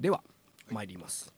[0.00, 0.22] では
[0.70, 1.32] 参ります。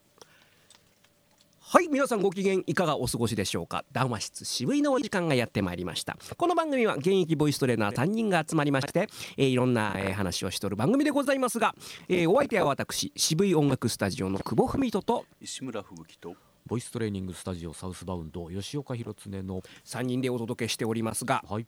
[1.65, 3.85] はい皆さんご機嫌いかがお過ごしでしょうか？
[3.93, 6.17] 談話室渋いのお時間がやってまいりました。
[6.37, 11.75] この番組は現役ボイストレーナー3人が集まりまして、えーいろんな、えー話をしとる番組でございますが、
[12.09, 16.37] えーお相手は私渋い音楽スタジオの久保文人と石村吹雪と
[16.67, 21.67] ボイストレーニングスタジオサウスバウンド吉岡弘恒の3人でお届けしておりますが、はい。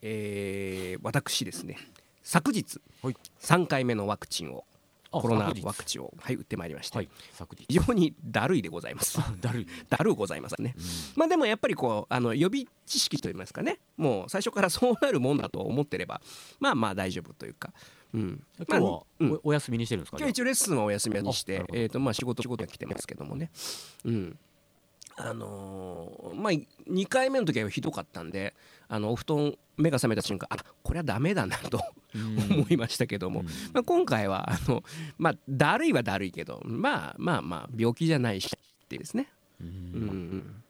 [0.00, 1.76] えー私ですね
[2.22, 3.16] 昨日はい。
[3.40, 4.69] 3回目のワクチンをあ
[5.10, 7.08] コロナワクチンを、はい、打ってまいりまして、はい
[7.68, 9.18] 非常にだるいでございます。
[9.40, 9.66] だるい。
[9.88, 10.74] だるうございますね。
[11.16, 13.78] まあでもやっぱりこうあの予備知識といいますかね。
[13.96, 16.20] もう最初からそうなるもんだと思ってれば
[16.58, 17.72] まあまあ大丈夫というか、
[18.14, 19.06] うん、今日はお
[19.44, 23.50] お休みにしてるんですか今日一応レッスンはお休みにしてえーとまあ仕事仕事が来てますけどもね。
[24.04, 24.38] うん
[25.28, 28.54] あのーまあ2回目の時はひどかったんで
[28.88, 31.80] あのお布団目が覚めた瞬間あこれはダメだなと
[32.14, 34.82] 思いましたけども、まあ、今回はあの
[35.18, 39.28] まあだるいはだるいけどまあまあまあ病気じゃないしってですね。
[39.60, 39.66] うん。
[39.66, 40.62] うん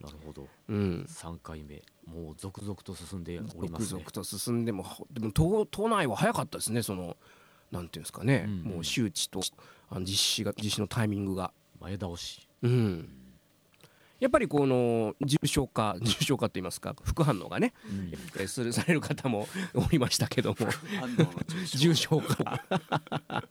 [0.00, 0.48] なるほど。
[0.68, 1.06] うん。
[1.06, 1.82] 3回目。
[2.06, 3.88] もう続々と進んでおりますね。
[3.88, 7.18] 続々と進んでもほでも都都内は早かったですねその
[7.70, 8.62] なんていうんですかね、うん。
[8.62, 9.40] もう周知と
[9.90, 11.52] あの実施が実施のタイミングが。
[11.80, 12.46] 前倒し。
[12.62, 13.08] うん
[14.20, 17.72] やっぱりこの重症化重症化といいますか副反応がね、
[18.38, 20.56] えするされる方も おりましたけども。
[21.74, 22.62] 重症化。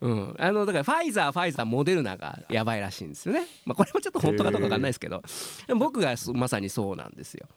[0.00, 5.22] うん、あのだからファイザーファイザーモデルナがやばいらしいんですよね、まあ、これもちょっと本当かどうかわかんないですけど
[5.76, 7.48] 僕がそまさにそうなんですよ。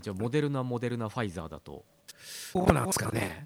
[0.00, 1.84] じゃあモデルナモデルナファイザーだと。
[2.16, 3.44] そうなんですかね。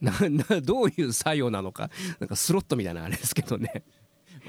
[0.00, 3.84] ななどういう作用なのかなんかスロットみたいなあれですけどね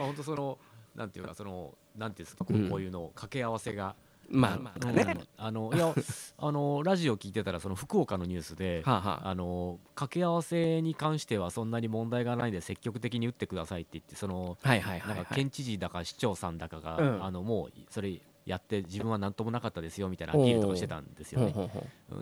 [0.01, 0.57] まあ本当その
[0.95, 3.95] なんていうかそのなんていうんですかこういうの掛け合わせが
[4.29, 5.93] まあうんあのいや
[6.37, 9.29] あのラジオ聞いてたらその福岡のニュースではあはあ。
[9.29, 17.23] あの掛け合わせに関してはそんなに問題がないんで積極的に打ってくださいって言ってそのはいはいはい、はい、なんか県知事だか市長さんだかが、うん。
[17.23, 21.53] あのもうそれやって自分は何ともなかったですよみたいなアピールとかしてたんですよね。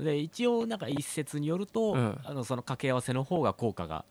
[0.04, 2.20] で一応なんか一説によると、うん。
[2.24, 4.04] あのその掛け合わせの方が効果が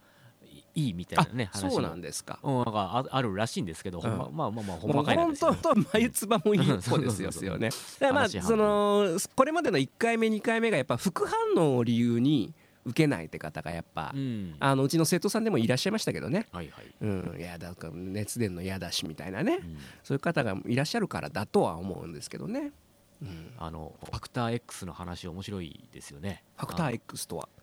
[0.78, 2.38] いいいみたいなねあ話そうなもんですか。
[2.42, 4.16] うん、なんかああるらしいんですけど、ほん。
[4.16, 5.26] まうんまあまあまあほんまかいな。
[5.26, 7.70] んですよ本当と眉唾もいい子ですよそうそうそうよね。
[7.98, 14.54] だからまあそのこれまでの1回目2回目がやっぱ副反応を理由に受けないって方がやっぱ、うん。
[14.60, 16.46] あのうちの生徒さんでもいらっしゃいましたけどね。
[16.52, 19.78] はいはい、うん、いやだから熱出んの嫌だしみたいなね、うん。
[20.02, 22.72] そういう方がいらっしゃるからだとは思うんですけどね。
[23.20, 26.44] うん、あのファクター X の話面白いですよね。
[26.56, 27.48] ファクター X とは？
[27.56, 27.57] あ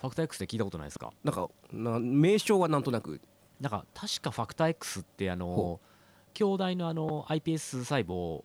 [0.00, 1.12] ファクター X って聞いたことないですか？
[1.24, 3.20] なんかな名称はなんとなく。
[3.60, 5.80] なんか確かファクター X ってあのほ
[6.34, 8.44] 兄弟のあの iPS 細胞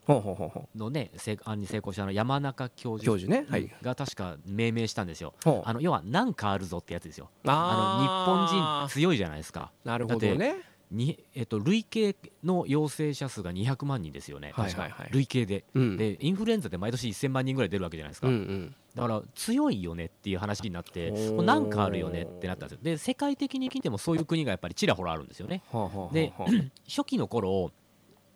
[0.76, 3.46] のね成案に成功したあの山中教う授教授ね？
[3.48, 3.72] はい。
[3.84, 5.36] が確か命名したんですよ。
[5.64, 7.30] あの要は何かあるぞってやつですよ。
[7.46, 9.72] ああの日本人強いじゃないですか。
[9.84, 10.56] なるほどね。
[10.90, 15.02] に、えっと、累計の陽性者数が200万人ですよね、確かはいはい。
[15.02, 15.98] はい累計で、うん。
[15.98, 18.76] でインフルエンザで毎年1000万人ぐらい出るわけじゃないですか、うんうん。
[18.96, 25.64] だから強いよねっていう話になって、なんかあるよねってなったんですよ、で世界的に見てもそういう国がやっぱりちらほらあるんですよね。
[25.72, 26.52] はあはあはあではあ。
[26.88, 27.72] 初期の頃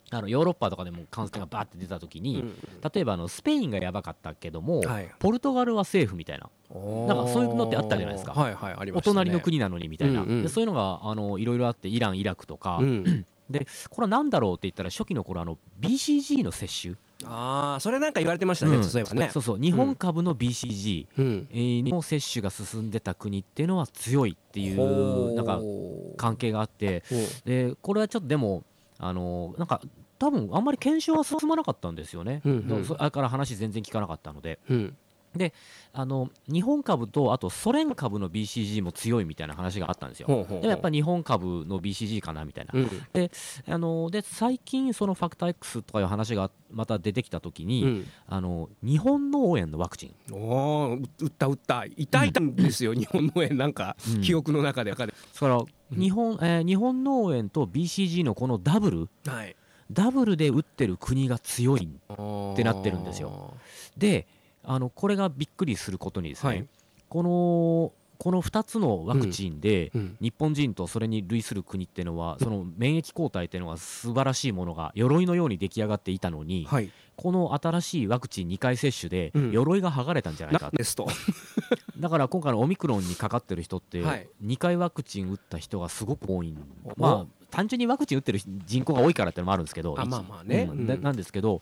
[0.09, 2.53] あのヨーロッパとかでも感染がバーって出た時に、うん。
[2.93, 5.09] 例えばあのスペインがやばかったけども、はい。
[5.19, 6.49] ポルトガルはセーフみたいな、
[7.07, 8.33] なんかそういうのってあったじゃないですか。
[8.33, 10.43] はいはいありまお隣の国なのにみたいな、うんうん。
[10.43, 18.83] でそういうのがあのいろいろあってイラン、イラクとか、うん、 でこれは何だろうって言ったら初期の頃あの BCG の接種、ああそれなんか言われてましたね、うん。
[18.83, 19.29] そういえばね。
[19.31, 19.59] そうそう。
[19.59, 21.07] 日本株の BCG、
[21.89, 25.59] の接種が進んでた国っていうのは強いっていうなんか
[26.17, 27.03] 関係があって。
[27.45, 28.63] でこれはちょっとでも
[28.99, 29.81] あのなんか
[30.19, 32.87] 多分あんまり検証は進まなかったんですよね、うんうん。
[32.87, 34.59] だから話全然聞かなかったので。
[34.69, 34.97] うん
[35.93, 40.27] あの日本株とあとソ連株の BCG も強いみたいな話があったんですよ。
[40.27, 40.61] ほうほうほう。
[40.61, 42.89] でもやっぱ日本株の BCG かなみたいな、うん。
[43.67, 48.05] あので最近そのファクター X とかいう話がまた出てきた時に、うん。
[48.27, 50.33] あの日本脳炎のワクチン。
[50.33, 54.21] おー打った打った痛いたんですよ、日本の炎なんか、うん。
[54.21, 54.91] 記憶の中で。
[54.91, 55.11] だから
[55.91, 59.55] 日本,、えー日本脳炎と BCG のこのダブルはい。
[59.91, 63.53] ダブルで打ってる国が強いっってなってるんですよ。
[63.97, 64.27] で
[64.67, 66.67] あのこれがびっくりすることにですね、はい。
[67.09, 76.91] このこの2つのワクチンで、うん日本人とそれに類する国っていうのはその免疫抗体っていうのは素晴らしいものが鎧のように出来上がっていたのに、はい。
[77.15, 79.51] この新しいワクチン2回接種でうん。
[79.51, 81.07] 鎧が剥がれたんじゃないかですと
[81.99, 84.27] だから今回のオミクロンにかかってる人ってはい。
[84.43, 86.53] 2回ワクチン打った人がすごく多い
[86.97, 90.67] まあ単純にワクチン打ってる人口が多いからっていうのもあるんですけどまあまあね。
[90.69, 91.61] うんなんですけど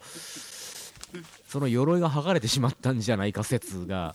[1.55, 4.13] その鎧が剥がれてしまったんじゃないか説が。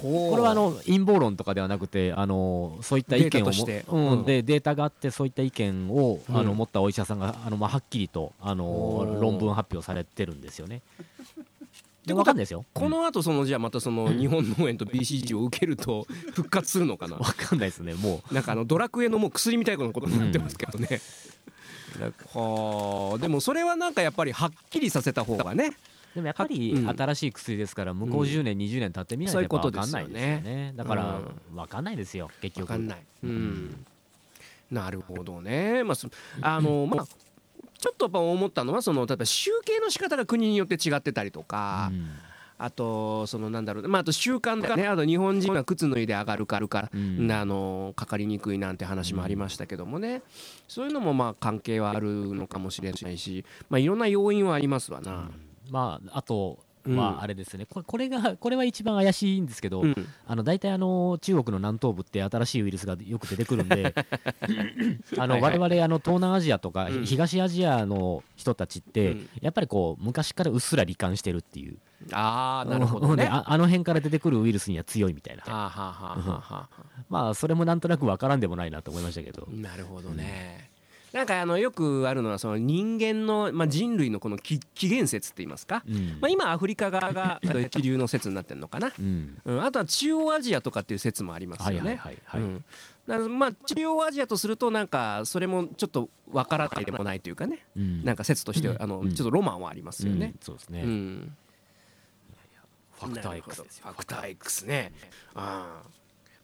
[0.00, 3.50] ここれはあの陰謀論とかではなくてあのそういった意見を
[3.88, 4.10] うん。
[4.12, 4.24] うん。
[4.24, 6.46] でデータがあってそういった意見をあうん。
[6.46, 10.82] の持ったお医者さんがあのまあはっきりとあおのー論文発表されてるんですよね。
[12.06, 12.64] てことはでわかんないですよ。
[12.72, 17.16] この後そのじゃあまたその日本農園と BCG を受けると 復活するのかな？
[17.16, 21.00] わかんないですねもなんかあのドラクエのもう薬みたいなことになってますけどね、
[22.32, 23.18] はあ。
[23.18, 25.66] でもそれはなんかやっぱりはっきりさせた方がね。
[25.66, 25.72] う
[26.16, 26.88] でもやっぱりうん。
[26.88, 30.72] 新しい薬ですから向こう10年20年経ってみないとやっぱわかんないですよね。
[30.74, 31.20] だから
[31.54, 32.68] わかんないですよ結局。
[32.68, 33.84] 分かんない、うん、
[34.70, 35.84] なるほどね。
[35.84, 36.08] まあそ
[36.40, 42.08] あの まあちょっとやっぱ思ったのはその例えば集計の仕方が国によって違ってたりとか、うん。
[42.58, 44.86] あとそのなんだろうまああと習慣とかね。
[44.86, 47.30] あと日本人は靴脱いで上がるからから、うん。
[47.30, 50.22] あのかかりにくいなんて話もありましたけどもね、
[50.66, 55.30] そういうのもまあ関係はあるのかもしれないし、まあ、いろんな要因はありますわな。
[55.70, 56.96] まああとうん。
[56.96, 57.66] はあれですね。
[57.66, 59.94] これこれがこれは一番怪しいんですけど、うん。
[60.26, 63.94] あの大体あの中国の南東部って新しいウイルスがよく出てくるんで
[65.18, 67.04] あの我々あの東南アジアとかうん。
[67.04, 69.28] 東アジアの人たちってうん。
[69.40, 71.78] やっぱりこう昔からうっすら罹患してるっていう。
[72.12, 73.28] ああなるほどで ね。
[73.30, 75.42] ああの辺から出てくるウイルスには強いみたいな。
[77.08, 79.46] まあそれもなんとなくわからんでもないなと思いましたけど。
[79.50, 80.75] なるほどね。
[81.16, 86.18] なんかあのよくあるのはその人間の、まあ、人類のこの起起源説って言いますか、うん。
[86.20, 87.40] まあ、今アフリカ側が
[87.70, 89.40] 気流の説になってるのかな、うん。
[89.46, 91.96] うん、あとは中央アジアとかっていう説もありますはいよね。
[91.96, 92.64] はいはいはいうん。
[93.08, 97.64] だからまあ中央アジアとするとなんかそれもちょっとわからないでもないというかね。
[97.74, 98.04] うん。
[98.04, 99.14] なんか説としてあのうん。
[99.14, 100.26] ちょっとロマンはありますよね。
[100.26, 100.38] うん。
[100.42, 101.36] そうですうねん
[103.00, 103.84] ファクター X どですよ。
[103.86, 104.92] ファクター X ね。
[105.34, 105.95] ああ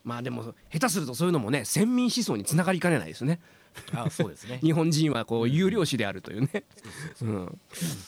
[0.05, 3.41] まあでも下手するとそういうのもね先民思想につながりかねないですね。
[3.95, 4.59] あそうですね。
[4.63, 6.65] 日本人はこう有料紙であるというね。
[7.23, 7.59] うん。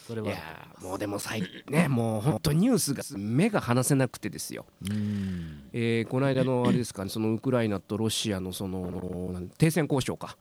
[0.07, 4.67] それはいやーもうでも最近ねもう本当ニュースが目が離せなくてですよ。
[4.89, 5.63] うん。
[5.73, 10.37] えーこの間のあれですかねそのウクライナとロシアのその停戦交渉か。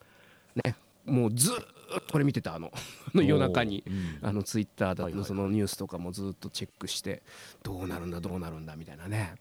[0.63, 0.75] ね
[1.05, 1.65] もうずーっ
[2.07, 2.71] とこれ見てたあの
[3.13, 4.17] 夜中にうん。
[4.21, 7.23] あのツイッターだのそのニュースとかもずっとチェックして
[7.61, 9.35] どうなるんだどうなるんだみたいなね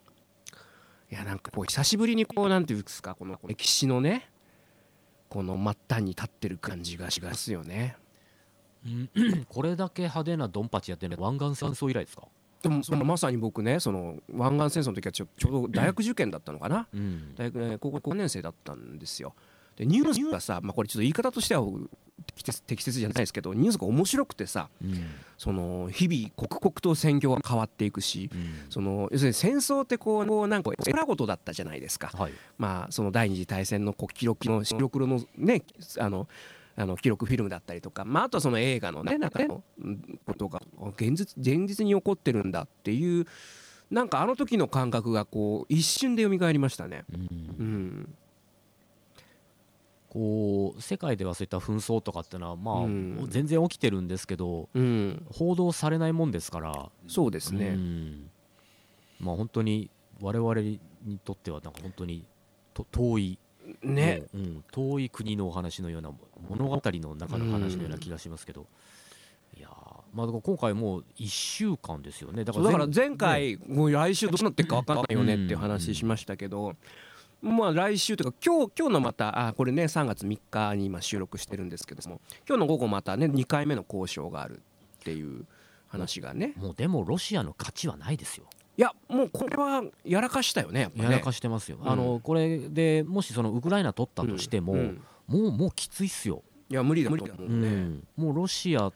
[1.12, 4.30] いやなんかこう久しぶりにこうなんていうんですかこの歴史のね
[5.28, 7.96] この末端に立ってる感じがしますよね。
[8.86, 9.10] うん
[9.48, 12.24] これだけ派手なドンパチやってるのは湾岸戦争以来ですか？
[12.62, 16.88] でもそのまさに僕ねその湾岸戦争の時はちょちょうど大学受験だったのかな？
[16.92, 17.34] うん。
[17.36, 19.34] 大学ね高校5年生だったんですよ。
[19.76, 21.62] でニュースがさ、まあ、これちょっと言い方としては
[22.66, 24.94] 適切じゃないですけどニュースが面白くてさうん。
[25.38, 28.54] その日々刻々と戦況が変わっていくしうん。
[28.70, 32.32] その要するに戦争ってこうこうなんかエラ事だったじゃないですか、はい。
[32.58, 35.62] まあ、その第二次大戦のこう記録の白黒のね
[35.98, 36.28] あの
[36.74, 40.62] あの記録フィルムだったりとか、まあ、あとはその映画のねなんかのうんことが
[40.96, 43.26] 現実現実に起こってるんだっていう
[43.90, 47.04] なんかあの時の感覚がこう一瞬で蘇りましたね。
[47.12, 47.20] うん。
[47.58, 48.14] うん
[50.12, 53.26] こう世界ではそういった紛争とかっていうのはまあ、うん。
[53.30, 56.90] 全然起きてるんですけどうん、報道されないもんですから。
[57.08, 57.68] そうですね。
[57.68, 58.30] うん。
[59.20, 59.88] まあ本当に
[60.20, 60.78] 我々に
[61.24, 62.26] とってはなんか本当に
[62.74, 63.38] と遠い、
[63.82, 66.10] ね、もううん、遠い国のお話のような
[66.46, 68.66] 物語の中の話のような気がしますけど、
[69.56, 69.72] いやー
[70.12, 72.44] まあ今回もう1週間ですよね。
[72.44, 76.76] だから前回、もう来週どうなってるか分かんないよねっていう話しましたけど、
[77.42, 84.62] まあ来週というか今日今日のまたあこれね3月3日に今収録してるんですけども今日の午後またね2回目の交渉がある
[85.00, 85.44] っていう
[85.88, 86.54] 話がね。
[86.56, 88.44] もうでもロシアの勝ちはないですよ。
[88.78, 91.04] いやもうこれはやらかしたよねやっぱね。
[91.04, 91.90] やらかしてますよ、うん。
[91.90, 94.78] あのこれでもしそのウクライナ取ったとしても、うん。
[94.78, 98.02] うんもうもうきついっすよ、いや無理だ無理だもううね、ん。
[98.16, 98.90] もうロシア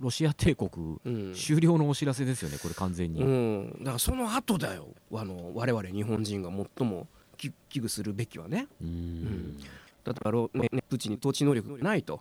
[0.00, 1.34] ロシア帝国うん。
[1.34, 4.88] 終了のお知らせですよねこれ完全に、うん、だからその後だよ。
[5.12, 8.66] あの我々日本人が最もき危惧するべきはね。
[8.80, 12.20] プーチンに統治能力がないと。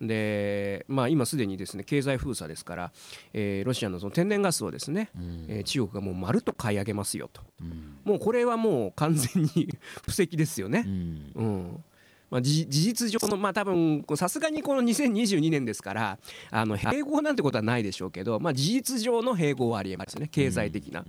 [0.00, 2.92] でまあ、今すでにですね経済封鎖ですから、
[3.32, 5.46] えーロシアのその天然ガスをですね、うん。
[5.48, 7.42] えー中国がもうまるっと買い上げますよと。
[7.60, 7.98] うん。
[8.04, 9.68] もうこれはもう完全に
[10.04, 10.82] 布石ですようね。
[10.82, 11.32] ん。
[11.34, 11.84] うん。
[12.30, 16.18] まあ、事事実上のまあ多分さすがにこの2022年ですから
[16.50, 20.26] あの併合なんてことはないでしょうけど、まあ、事実上の併合はありえますね。
[20.26, 21.00] 経済的な。
[21.00, 21.06] うん、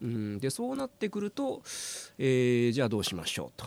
[0.00, 1.62] でそうなってくると、
[2.18, 3.66] えーじゃあどうしましょうと。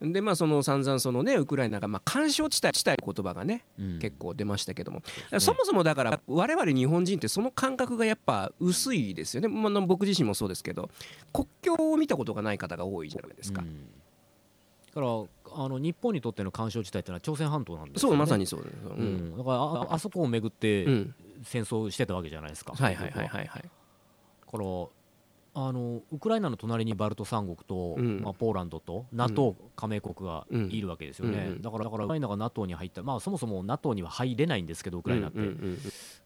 [0.00, 3.98] でまあその散々そのねウクライナがまあ干渉地帯地帯言葉がねうん。
[4.00, 5.40] 結構出ましたけども、ね。
[5.40, 10.90] そもそもだから我々日本人ってその感覚がやっぱ薄いですよね、まあ、僕自身もそうですけど。
[11.32, 13.86] 国境を見たことがない方が多いじゃないですか、うん。
[14.88, 15.06] だから
[15.64, 19.34] あの日本にとっての干渉地帯っていうのは朝鮮半島なんですよ、ね、そうまさにそうです、ううん。
[19.34, 21.14] ん、だからああそこをめぐって、うん。
[21.44, 22.72] 戦争してたわけじゃないですか。
[22.74, 23.62] はいはいはいはいはい。
[23.62, 23.68] だ
[24.58, 24.88] から
[25.56, 28.20] あのウクライナの隣にバルト三国と、うん。
[28.22, 31.52] まあ、ポーランドと NATO 加盟国がうんいるわけですよね、うん。
[31.52, 31.62] うん。
[31.62, 35.78] だからだからウクライナが NATO に入った、まあ、そもそも NATO には入れないんですけどウクライナって、うんうんうん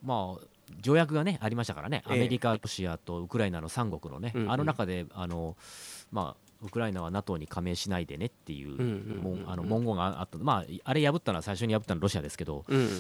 [0.03, 0.47] まあ、
[0.81, 2.15] 条約が、ね、ありましたからね、ええ。
[2.15, 4.53] アメリカ、ロシアとウクライナの三国のね、うんうん。
[4.53, 5.57] あの中であの、
[6.11, 12.85] まあ、ウクライナは NATO に加盟しないでねっていううんうんうん文あの文言があった、まあ、あれ破ったのは最初に破ったのはロシアですけど、うんうん。
[12.85, 12.91] う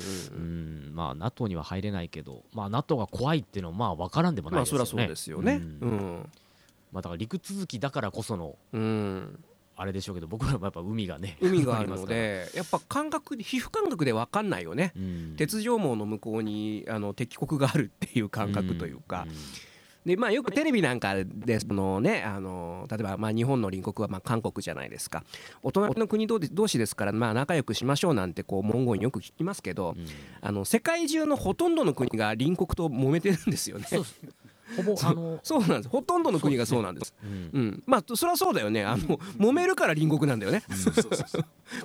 [0.91, 0.95] ん。
[0.95, 4.79] まあ、NATO には入れないけど、まあ、NATO が怖いっていうのはまあ分からんでもないですよね。
[4.79, 5.55] まあそりゃそうですよね。
[5.55, 5.91] ううん。
[5.91, 6.31] ん
[6.93, 9.45] まあ、だから陸続きだからこそのうん。
[9.81, 12.19] あれでしょうけど僕らもやっぱ海がね海があるのりますから。
[12.19, 14.93] でやっぱ感覚皮膚感覚で分かんないよね。
[14.97, 15.35] うん。
[15.37, 19.29] 鉄条網の向こうにあの敵国があるっていう感覚というか、ん
[20.09, 25.23] でまあ、よくテレビなんかでその、ね、あの例えばまあ日本の隣国はまあ韓国じゃないですか。
[25.62, 30.07] お隣の国同同士ですからまあ仲良くしましょうなんてこう文言よく聞きますけどうん。
[30.41, 33.87] あの世界中のほとんどの国が隣国と揉めてるんですよね。
[33.87, 34.21] そうです。
[34.77, 35.88] ほぼあの、そうなんです。
[35.88, 37.15] ほとんどの国がそうなんです。
[37.23, 38.85] うんうん、まあそりゃそうだよね。
[38.85, 40.62] あの揉めるから隣国なんだよね。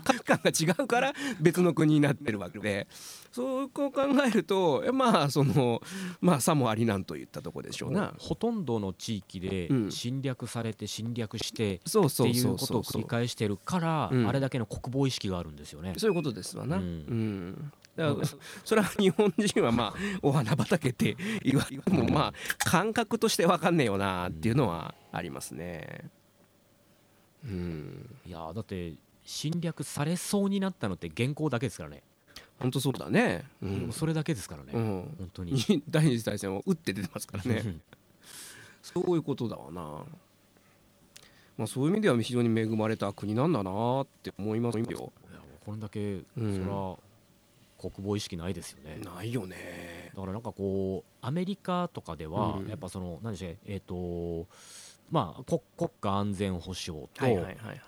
[0.03, 2.87] 価値観が違うから別の国になってるわけで
[3.33, 5.81] そうこう考えるとまあその
[6.21, 8.13] まあさもありなんといったとこでしょうな。
[8.19, 9.91] ほとんどの地域でうん。
[9.91, 14.27] 侵略されて侵略してそうっていそうことを繰り返してるから、うん。
[14.27, 15.95] あれだけの国防意識があるんですよね。
[15.97, 17.49] そういうことですわな、ううん。
[17.49, 18.27] んだから
[18.63, 26.09] それは日本人はまあ お花畑って言われてもまあ感覚として分かんねえよなっていうのはありますね。
[27.43, 28.15] うん。
[28.27, 28.93] いやーだって
[29.25, 32.03] 侵略されそうになったのって原稿だけですからね、
[32.63, 33.43] 本当そうだね。
[33.61, 33.91] うん。
[33.91, 35.15] それだけですからね、うん。
[35.17, 35.51] 本当に。
[35.51, 37.61] に 第二次大戦を打って出てますからね。
[37.65, 37.81] うん。
[38.81, 39.81] そういうことだわな、
[41.57, 45.11] まあ、そういう意味では非常に恵まれた国なんだなって思いますよ。
[45.65, 46.63] これだけ、うん。
[46.63, 46.99] そ
[47.81, 48.97] ら国防意識ないですよね。
[49.03, 50.11] ないよね。
[50.15, 52.67] だからなんかこうアメリカとかではうん。
[52.69, 54.47] やっぱその何でしょうえっ、と
[55.13, 57.25] まあ国国家安全保障と、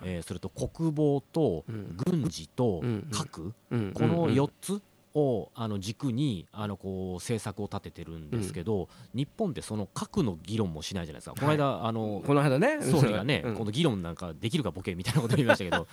[0.04, 1.96] えーそれと国防とうん。
[1.96, 4.32] 軍事とうん核、うんこのうん。
[4.32, 4.80] 4つ
[5.14, 12.78] をあの軸にあのこう政策を立ててるんですけど、日本ってその核の議論もしないじゃないですか、この間あのこの間ね。
[12.80, 13.54] 総理がね、うん。
[13.56, 15.88] この議論なんかできるかボケみたいなこと言いましたけど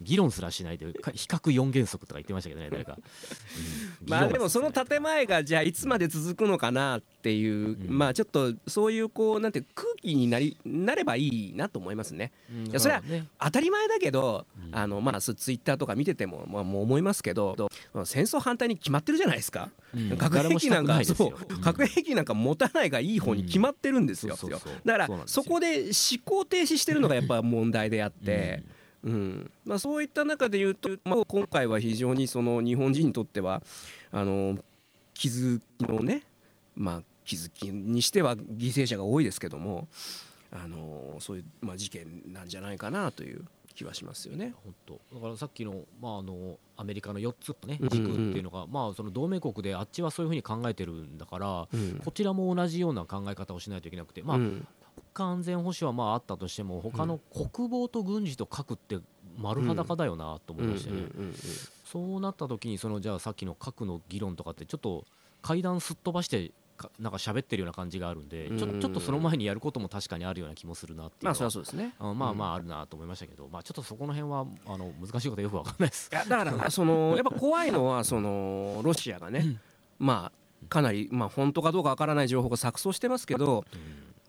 [0.00, 4.08] 議論すらしないでか比較4原則とか言ってましたけどね 誰か、うん。
[4.08, 7.98] まあでもその建前がじゃあいつまで続くのかなっていう、うん。
[7.98, 12.32] まあちょっとそういうこうなんて空気になりなればいいなと思いますね。
[12.50, 13.26] うんいやそれはね。
[13.38, 14.76] 当たり前だけど、うん。
[14.76, 17.70] あのまあツイッターとか見てても、まあ、もう思いますけど
[18.04, 20.16] 戦争反対に決まってるじゃないですか、うん。
[20.16, 24.36] 核兵器なんかそう核兵器なんか持たないがいい方に決まってるんですよ、
[24.84, 28.62] だからそこで思考停止してるのがやっぱ問題であって、
[29.04, 29.50] うん。
[29.64, 33.62] まあ、そういった中で言うと、まあ、今回は非常にその日本人にとっては
[34.10, 34.58] あの
[35.14, 36.22] 気づきのね、
[36.76, 39.88] まあ、気づきにしては犠牲者が多いですけども
[40.52, 44.52] あのそういう、まあ、事件なんじゃないかなという気はしますよね。
[44.64, 45.00] 本当。
[45.14, 52.00] だからさっきの,、まあ、あのアメリカの4つのね軸っていうのが、まあ、その同盟国であっちはそういうふうに考えてるんだから、うん。
[52.04, 54.44] こちらも同じような考え方をしないといけなくて、まあうん。
[54.50, 54.66] 国
[55.12, 58.98] 家安全保障はまああったとしても他の国防と軍事と核って
[59.38, 61.34] 丸裸だよなと思いましてね、うんうんうんうん
[61.90, 65.04] そうなった時にそのじゃあさっきの核の議論とかってちょっと
[65.42, 71.24] 階段すっ飛ばしてかなんか喋ってるような感じがあるんで、ちょうんちょっとその前にやることも確かにあるような気もするなっていう。
[71.24, 71.94] まあそりゃそうですね。
[71.98, 76.08] あまあまああるなと思いましたけど、まあ、ちょっとそこの辺はあの難しいことはよくわかんないです。
[76.12, 76.14] い。
[76.14, 79.58] やだからそのやっぱ怖いのはそのロシアがね、
[79.98, 83.64] まあかなりまあ本当かどうかわからない情報が錯綜してますけど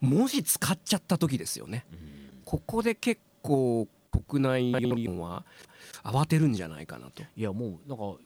[0.02, 1.98] もし使っちゃった時ですよねうん
[2.44, 3.88] ここで結構
[4.28, 5.44] 国内世論は
[6.02, 7.22] 慌てるんじゃないかなと。
[7.34, 8.16] いやもうなんか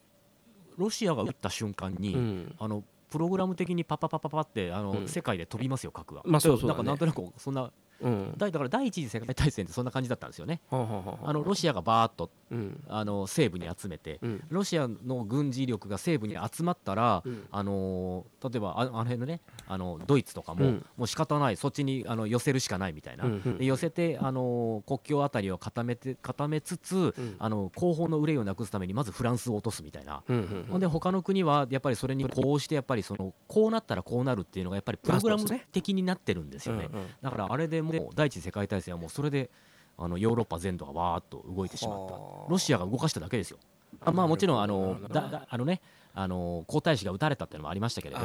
[0.77, 6.23] ロシアが撃った瞬間に、うんあのプログラム的にパパパパパってあの、うん世界で飛びますよ核が。
[6.25, 10.61] まあそうそうだねなんかなんとなくそんなうんだだから第一次世界大戦ってそんな感じだったんですよね。
[10.69, 12.85] はあはあはああのロシアがバーッとうん。
[12.89, 14.45] あの西部に集めて、うん。
[14.49, 17.47] ロシアの軍事力が西部に集まったら、うん。
[17.51, 20.87] あのー例えばああの辺のねあのドイツとかも、うん。
[20.97, 27.37] もう仕方ないそっちにあの寄せるしかないみたいな、うんうんで寄せて、あのー国境あたりを固めて固めつつ、うん。
[27.39, 30.23] あの後方の憂いをなくすためにまずフランスを落とすみたいな。
[30.29, 36.89] うんうんほんで他の国はやっぱりそれにこうしてやっぱりそのこうなったらこうなるっていうのがやっぱりプログラム的になってるんですよね。
[36.93, 37.07] うんうん。
[37.23, 39.51] だからあれでもう第一次世界大戦はもうそれで
[39.99, 42.15] あのヨーロッパ全土がわーっと動いてしまった。
[42.15, 42.51] はあ。
[42.51, 43.59] ロシアが動かしただけですよ。
[44.01, 45.81] あまあもちろんあのだだあのね
[46.15, 48.21] あの皇太子が撃たれたっていうのもありましたけれど、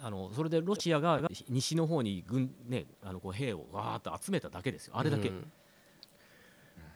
[0.00, 4.94] あのそれでロシアが西の方に軍、ね、あのこう兵をわーっと集めただけですよ。
[4.96, 5.52] あれだけ、うん。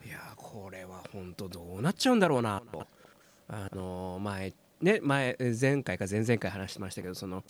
[0.05, 2.61] いやこれは本当どうなっちゃうんだろうな。
[2.71, 2.85] と
[3.47, 7.43] あの前ね前前回か前々回話してましたけどその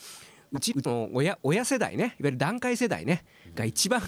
[0.54, 3.24] うちの親親世代ねいわゆる団塊世代ね
[3.56, 4.00] が一番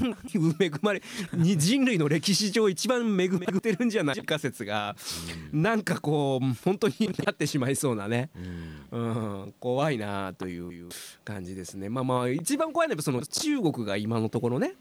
[0.61, 1.03] 恵まれ
[1.35, 4.95] に人類の歴史上一番恵まれてるんじゃないか説が
[5.53, 8.31] なんかこう本当になってしまいそうなね、
[8.93, 10.89] うん、怖いなという
[11.25, 14.75] 感じですねまあまあ一番怖いのはその中国が今のところね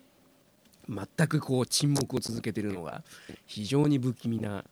[0.88, 3.03] 全くこう沈黙を続けてるのが
[3.48, 4.63] 非常に不気味な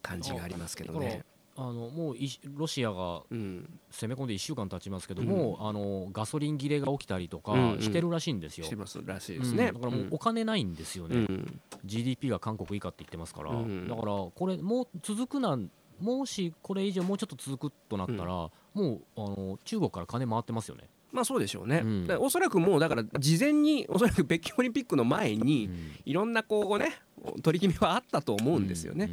[0.00, 1.22] 感じがありますけどね。
[1.56, 5.28] あのもういロシアがうん、攻め込んで1週間経ちますけどうん。
[5.28, 7.72] も、あのガソリン切れが起きたりとかうん。
[7.74, 7.80] うん。
[7.80, 8.66] してるらしいんですよ。
[8.66, 9.68] してますらしいですね。
[9.68, 9.74] うん。
[9.74, 11.60] だからもうお金ないんですよね、うん。
[11.84, 13.88] GDP が韓国以下って言ってますから、うん。
[13.88, 15.70] だからこれもう続くなん
[16.00, 20.88] もしこれ以上もうちょっと続くとなったら、もうあの中国から金回ってますよね。
[21.12, 21.82] まあそうでしょうね。
[21.84, 22.08] うん。
[22.18, 25.92] おそらくもうだから事前におそらく北京オリンピックの前にうん。
[26.04, 26.98] いろんなこうね
[27.42, 29.10] 取り決めはあったと思うんですよね。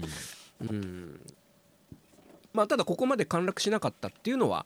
[0.61, 0.69] うん。
[0.69, 1.21] うん
[2.53, 4.65] まあただここまで陥落しなかったっていうのは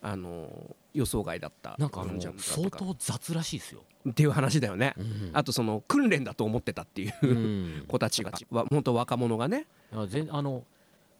[0.00, 2.04] あの予想外だったなんか
[2.38, 3.82] 相当雑らしいですよ。
[4.10, 4.94] っていう話だよね。
[4.98, 5.30] うん。
[5.32, 7.84] あとその訓練だと思ってたっていううん。
[7.86, 9.66] 子たちがわ本当若者がね。
[9.92, 10.06] あ
[10.42, 10.64] の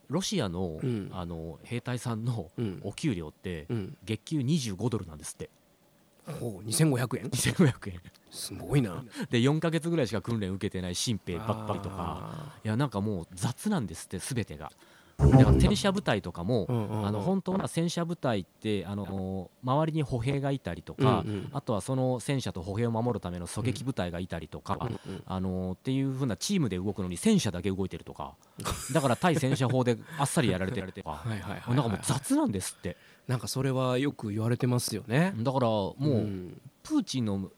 [0.09, 1.09] ロシアの,、うん。
[1.13, 2.81] あの兵隊さんのうん。
[2.83, 3.97] お給料ってうん。
[4.05, 5.49] 月給25ドルなんですって。
[6.41, 8.01] ほう2500円？2500円。
[8.31, 9.05] すごいな。
[9.31, 11.95] で4ヶ月ぐらいしか訓練受けてない新兵ばっかりとか。
[11.99, 14.73] あいやなんかもう雑なんですって全てが
[15.31, 16.73] だから戦車部隊とかもー。
[16.73, 17.07] うんうんうん。
[17.07, 21.51] あの本当は戦車部隊ってあの周りに歩兵がいたりとか、うんうん。
[21.53, 25.23] あとはその戦車と歩兵を守るための狙撃部隊がいたりとか、うんうん。
[25.27, 28.35] あのっていう風なチームで動くのに戦車だけ動いてるとか
[28.93, 32.97] だから対戦車砲であっさりやられてるとかなんかもう雑なんですって。
[33.29, 35.33] なんかそれはよく言われてますよね。
[35.39, 36.61] だからもう、ん。
[36.83, 37.51] プーチンの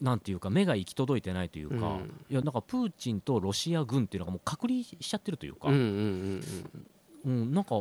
[0.00, 2.24] なんていうか目が行き届いてないというか、うん。
[2.30, 5.80] いやなんかプーチンとロシア軍っていうのがもう隔離しちゃってるというか、うんうん
[7.24, 7.76] うんうん、なんか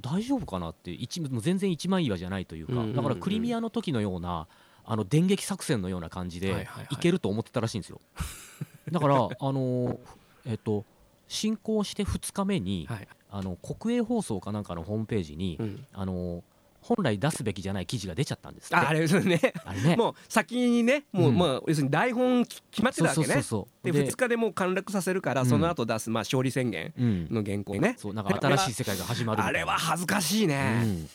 [0.00, 4.46] 大丈夫かなって一もう全然一枚岩じゃないというか、だからクリミアの時のような
[4.84, 8.00] あの電撃作戦のような感じではいけると思ってたらしいんですよ。
[8.90, 9.98] だからあのー
[10.46, 10.84] えっと
[11.26, 13.08] 侵攻して2日目に、はい。
[13.30, 15.86] あの国営放送かなんかのホームページに、うん。
[15.92, 16.42] あのー
[16.86, 19.40] 本来出すべきじゃない記事が出ちゃったんですああれですね。
[19.64, 23.26] あれねもう先にね、もう、うんまあ要するに台本決まってたわけね。
[23.26, 27.94] でで2日でもう陥落させるから、うんその後出すまあ勝利宣言うん、の原稿ね。
[27.98, 30.82] そうなんか新しい世界が始まるあれは恥ずかしいね。
[30.84, 31.08] うん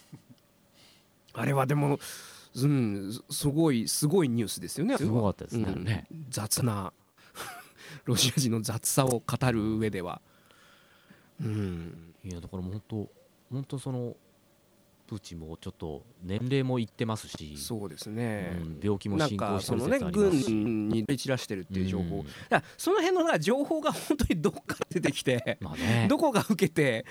[1.34, 2.00] あれはでも、
[2.56, 4.98] うん、すごいすごいニュースですよね。
[4.98, 6.92] すごかったですね雑な
[8.06, 10.20] ロシア人の雑さを語る上では。
[11.40, 12.14] うん。
[12.26, 13.10] いやだからもう本当
[13.52, 14.16] 本当その
[15.10, 18.56] プーチンもちょっと年齢もいってますし、そうですね。
[18.62, 22.26] うん病気も進行かそのねしてる説ありますし、軍に散らしてるっていう情報、うん。
[22.48, 26.06] だその辺のな情報が本当にどこから出てきて、 まあね。
[26.08, 27.08] どこが受けて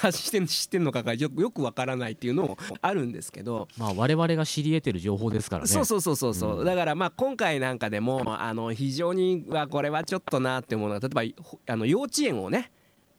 [0.00, 5.68] 発して知ってんのかがよくよくわからないっていうのもあるんですけど、まあ我々が知り得てる情報ですからね。
[5.68, 6.64] そうそうそうそうそう、うん。
[6.64, 12.72] だからまあ今回なんかでもあの非常にはこれはちょっとなって思うのが例えばほあの幼稚園をね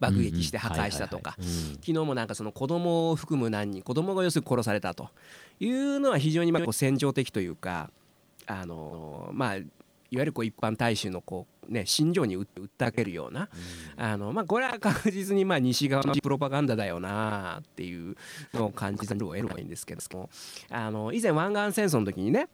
[0.03, 5.09] 爆撃して破壊したとか昨日もなんかその子供を含む何人子供が要するに殺されたと
[5.59, 7.89] いうのは非常にまあこう戦場的というか
[8.45, 13.49] あのまあいわゆるこう一般大衆のこうね心情に訴訴けるような
[13.97, 18.15] あのまあこれは確実にまあ西側のプロパガンダだよなっていう
[18.53, 20.29] のを感じざるを得ないんですけども
[20.69, 22.47] あの以前湾岸戦争の時にね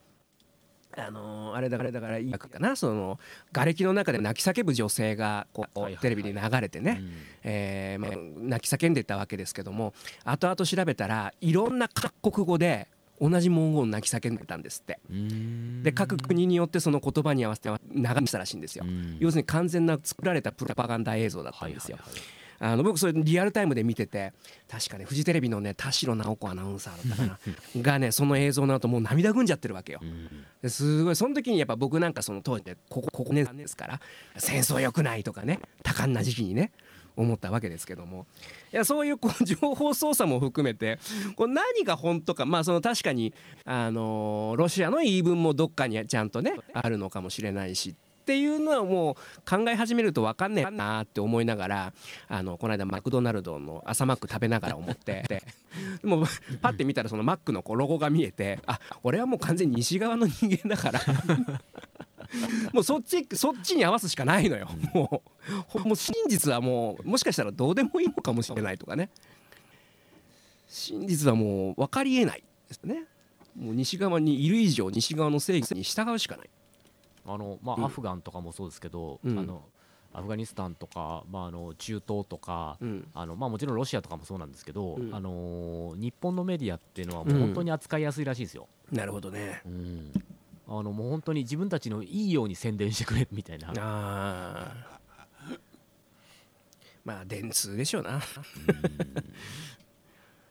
[0.97, 2.75] あのあれだからだからいいかな。
[2.75, 3.19] その
[3.51, 7.11] 瓦礫の中で泣き叫ぶ女性がこうテレビで流れてね、うん。
[7.43, 9.93] えーまあ、泣き叫んでたわけですけども
[10.25, 12.87] 後々調べたらいろんな各国語で
[13.21, 14.99] 同じ文言を泣き叫んでたんですって。
[15.11, 15.83] うん。
[15.83, 18.85] で各国によってその言葉に合わせて流したらしいんですよ。
[18.87, 19.17] うん。
[19.19, 21.97] 要するに完全な作られたプロパガンダ映像だったんですよ。
[21.97, 24.33] はいはいはいあの僕それリアルタイムで見てて
[24.69, 27.39] 確かねフジテレビのね田代直子アナウンサーだったか
[27.75, 27.81] な。
[27.81, 30.01] がねその映像の後もう涙ぐんじゃってるわけよ。
[30.67, 34.01] すごいその時にやっぱ僕なんかその当時でここここねですから
[34.37, 36.71] 戦争良くないとかね多感な時期にね
[37.15, 38.27] 思ったわけですけども。
[38.73, 40.99] いやそういうこう 情報操作も含めて
[41.35, 43.33] こう何が本当かまあその確かに
[43.65, 47.95] あのーロシアの言い分もどっかにちゃんとねあるのかもしれないし
[48.29, 49.15] っていうのはもう
[49.49, 51.93] 考え始めると分かんねえなって思いながら
[52.27, 55.23] あのこの間マクドナルドの朝マック食べながら思って。
[55.27, 55.41] で
[56.03, 56.25] もう
[56.61, 61.01] パッて見たらそのマックのこうロゴが見えてあ俺はもう完全に西側の人間だから。
[62.71, 64.69] もうそっちそっちに合わすしかないのよ。
[64.93, 69.09] もうほもう真実はもうもしかしたらどうでもいいのかもしれないとかね。
[70.67, 73.05] 真実はもう分かりえないですね。
[73.59, 76.49] もう西側にいる以上西側の正義に従うしかない
[77.33, 77.85] あのまあ、うん。
[77.85, 79.39] アフガンとかもそうですけど、うん。
[79.39, 79.63] あの
[80.11, 83.07] アフガニスタンとか、まあ、あの中東とか、うん。
[83.13, 85.13] あのまあ、もちろんロシアとかもそうなんですけど、うん。
[85.13, 88.67] あの日本のメディアっていうのはもう本当に扱いやすいらしいですよ。
[88.91, 89.61] なるほどね。
[89.65, 90.11] うん。
[90.71, 94.71] あのもう本当に自分たちのいいように宣伝してくれみたいな、ああ
[97.03, 98.21] まあ電通でしょうな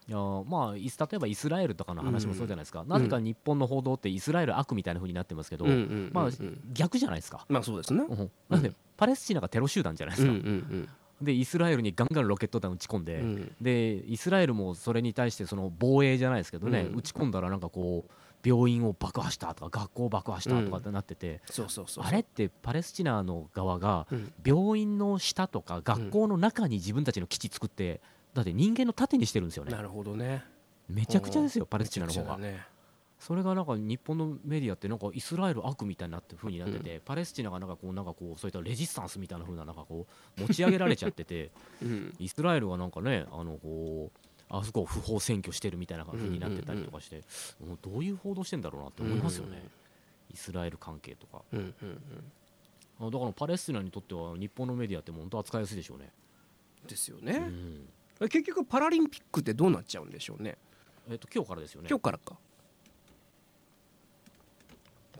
[0.08, 0.16] いや
[0.46, 6.10] まあ、イス例えばイスラエルとかの話もそうじゃないですか、なぜか日本の報道ってイスラエル悪みたいな風になってますけど、うんうんうんうん。
[6.14, 6.30] まあ、
[6.72, 8.04] 逆じゃないですか、まあそうですね。
[8.08, 8.30] うん。
[8.48, 10.88] なんでパレスチナがテロ集団じゃないでうんうすか、ん。
[11.20, 13.26] でイスラエルにガンガンロケット弾撃ち込んで、うん。
[13.26, 16.98] うんでイスラエルもそれに対してその防衛じゃないですけどね、うん。
[16.98, 21.42] 撃ち込んだらなんかこう病院を爆破したとか学校を爆破したとかってなってて、
[21.98, 24.32] あれってパレスチナの側がうん。
[24.42, 28.00] 病院の下とか学校の中に自分たちの基地作って
[28.34, 29.72] だって人間の盾にしてるんですよね。
[29.72, 30.44] なるほどね。
[30.88, 32.38] めちゃくちゃですよパレスチナの方が。
[32.38, 32.60] ね。
[33.18, 40.06] それがなんか日本のメディアってなんかイスラエル悪みたいになって風になってて、パレスチナがなんかこうなんかこうそういったレジスタンスみたいな風ななんかこ
[40.38, 41.50] う持ち上げられちゃってて
[41.82, 42.14] うん。
[42.18, 47.24] イスラエルはなんかねあのこうあそこを不法占拠してるみたいな感じになってたりとかして、
[47.60, 49.62] もうどういう報道してんだろうなって思いますよね、
[50.30, 51.42] イスラエル関係とか。
[51.52, 51.74] うんうん
[53.00, 53.08] うん。
[53.08, 56.12] あだからパレスチナにとっては日本のメディアって本当扱いやすいでしょうね、
[56.86, 57.32] ですよね。
[57.32, 57.88] うん
[58.20, 60.58] 結局パラリンピックってどうなっちゃうんでしょうね。
[61.08, 61.88] えっと今日からですよね。
[61.88, 62.36] 今日からか。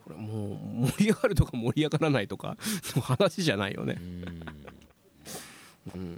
[0.05, 2.57] これもう盛り上がるとか盛り上がらないとか
[2.97, 3.97] の話じゃないよね。
[4.01, 4.43] うん。
[5.95, 6.17] うん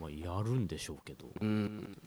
[0.00, 1.26] まあやるんでしょうけど。
[1.40, 1.98] うん。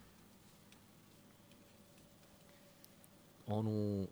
[3.47, 4.07] あのー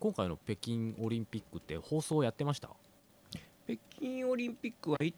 [0.00, 2.70] 今回の北京オリンピックって放送やってました？
[3.68, 5.14] 北京オリンピックは一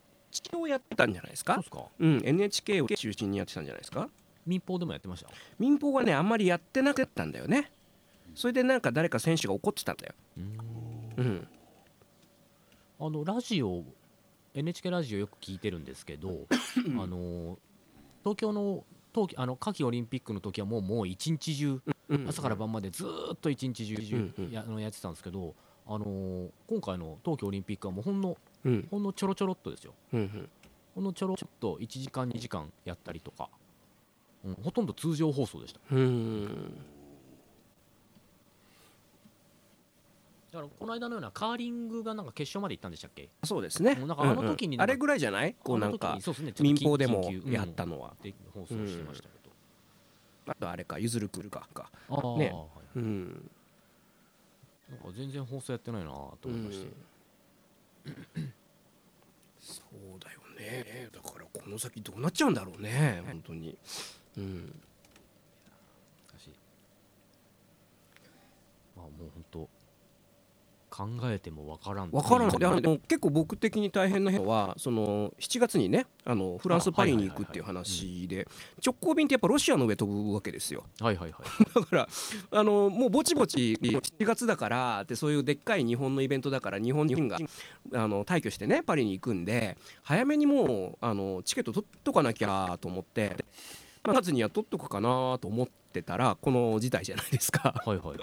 [0.55, 1.55] 応やってたんじゃないですか？
[1.55, 1.85] そうですか？
[1.99, 4.09] うん NHK を中心にやってたんじゃないですか？
[4.47, 7.71] 民放でもやってました民放はねあんまりやってなかったんだよね。
[8.35, 10.15] それでなんか誰か選手が怒ってたんだよ。
[10.39, 11.15] うん。
[11.17, 11.49] うん。
[13.01, 13.85] あのラジオ
[14.55, 16.29] NHK ラジオよく聞いてるんですけど
[17.01, 17.59] あの
[18.23, 25.55] 東京の冬季あの夏季オリンピックの時はもうもう一日中うん朝から晩までずーっと一日中うんうんやあのやってたんですけど
[25.87, 28.89] あの今回の冬季オリンピックはもうほんのうん。
[28.91, 29.95] ほんのちょろちょろっとですよ。
[30.13, 30.49] うんうん。
[30.95, 33.49] ほんのちょろちょっと1時間2時間やったりとか、
[34.45, 35.81] うん、ほとんど通常放送でした。
[35.91, 36.77] うん
[40.53, 43.29] だからこの間のようなカーリングがなんか決勝まで行ったんでしたっけ？
[43.43, 43.97] そうですね。
[43.97, 44.81] なんかあの時にうん。
[44.81, 45.57] うんあれぐらいじゃない？
[45.65, 46.55] こうなんかそうですね。
[46.61, 47.29] 民放でも。
[47.47, 49.51] やったのは、うんで放送してましたけど、
[50.47, 51.91] あとあれかゆずるくるかか。
[52.09, 52.17] ね。
[52.53, 53.51] はいうん。
[54.89, 56.89] なんか全然放送やってないなと思いまして、
[59.61, 59.83] そ
[60.17, 61.09] うだよね。
[61.13, 63.23] だからこの先どうなっちゃうんだろうね。
[63.27, 63.77] 本当に。
[64.37, 64.81] うん。
[66.29, 66.51] 難しい
[68.97, 69.69] まあもう本当
[70.97, 72.11] 考えてもわからん。
[72.11, 78.47] 分からないあの結構僕的に大変なのはその7月にねあのフランス・あパリに行くっていう話で
[78.85, 80.85] 直行便ってやっぱロシアの上飛ぶわけですよ。
[81.01, 81.43] はいはいはい
[81.75, 82.09] だから
[82.53, 87.39] あのもうぼちぼち7月だからってそういうでっかい日本のイベントだから日本人が
[87.93, 93.45] あの退去してねパリに行くんで早めにもうあのチケット取っとかなきゃと思って、
[94.05, 97.83] まあ、夏には取っとくかなと思ってたらこの事態じゃないですか。
[97.85, 98.19] はいはいはい。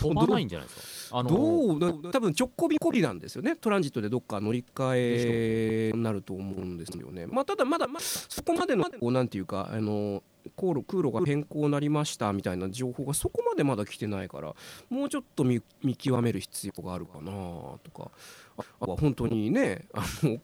[0.00, 0.82] 飛ばないんじゃないですか？
[1.12, 3.56] あのどうだ多分直行便込みなんですよね。
[3.56, 10.22] トランジットでどっか乗り換えになると思うんですよね、まあ、ただまだまだそこまでのこうなんていうかあの
[10.56, 14.54] 航路空路が変更になりましたみたいな情報がそこまでまだ来てないから
[14.90, 18.10] もうちょっと見見極める必要があるかなとか。
[18.58, 20.38] ああとは本当にねあの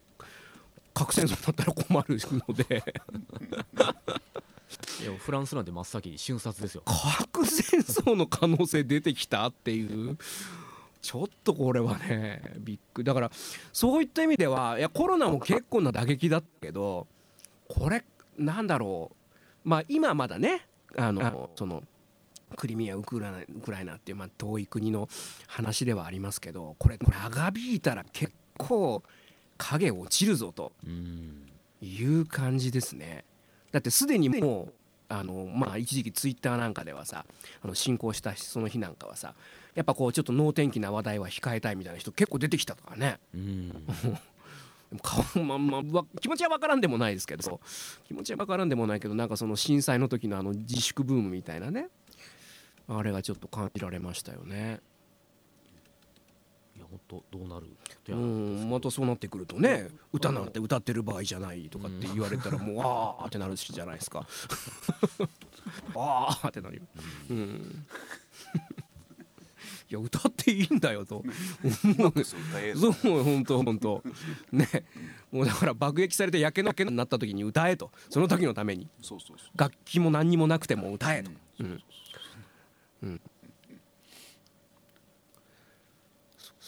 [0.94, 2.82] 核戦争になったら困るので
[5.02, 6.82] いやフランスなんて真っ先に瞬殺ですよ。
[6.84, 10.18] 核戦争の可能性出てきたっていう。
[11.00, 13.04] ちょっとこれはねびっくり。
[13.04, 13.30] だから
[13.72, 17.06] そういった意味ではいやコロナも結構な打撃だったけど
[17.68, 18.04] これ
[18.36, 19.10] なんだろ
[19.64, 19.68] う。
[19.68, 21.82] まあ今まだねあのその
[22.56, 25.08] クリミアウクライナウクライナっていうまあ遠い国の
[25.46, 29.02] 話ではありますけどこれこれ長引いたら結構
[29.56, 31.44] 影落ちるぞとうん。
[31.80, 33.24] いう感じですね
[33.72, 34.72] だってすでにもう
[35.08, 37.24] あのまあ一時期ツイッターなんかではさ
[37.62, 39.34] あの進行したその日なんかはさ
[39.74, 43.18] やっぱこうちょっと能天気な話題は控えたいみたいな人結構出てきたとかね。
[43.34, 43.68] うん。
[44.90, 47.60] でも顔まんまわ気持ちは分からんでもないですけど
[48.06, 51.88] 気持ちは分からんでもないけどなんかその震災の時のあの自粛ブームみたいなね
[52.88, 54.80] あれがちょっと感じられましたよね。
[56.90, 57.66] 本当どうなる
[58.08, 64.26] う、んまたそうなってくるとね歌なんて歌ってる場合じゃないとかって言われたらもうああってなるしじゃないですか。
[65.94, 66.82] ああってなるよ、
[67.30, 67.36] うん、
[69.90, 71.22] いや歌っていいんだよと。
[71.24, 71.30] マ
[72.08, 74.02] ックス歌えそう本当本当。
[74.52, 74.66] ね。
[75.30, 77.90] もうだから爆撃されて焼け野けになった時に歌えと。
[78.08, 78.88] その時のために。
[79.56, 81.82] 楽器も何にもなくても歌えと、うん。
[83.02, 83.20] うん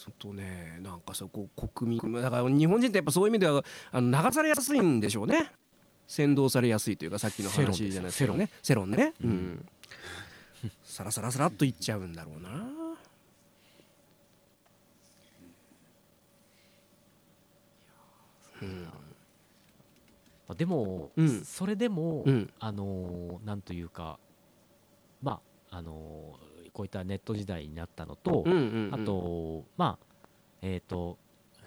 [0.17, 5.51] とねなんかさこう国民だから日本人ってやっぱそういう意味ではあの流されやすいんでしょうね。
[6.07, 8.49] 先導されやすいというかさっきの話じゃないですかね。
[8.61, 9.65] 世論ね、うん、
[10.83, 12.49] さらさらさらっといっちゃうんだろうな。
[20.49, 21.45] あでも、うん。
[21.45, 22.53] それでも、うん。
[22.59, 24.19] あのーなんというか
[25.23, 25.39] ま
[25.71, 30.05] ああのーこういったネット時代になったのと、うんうんうんあとまあ
[30.61, 31.17] えっ、と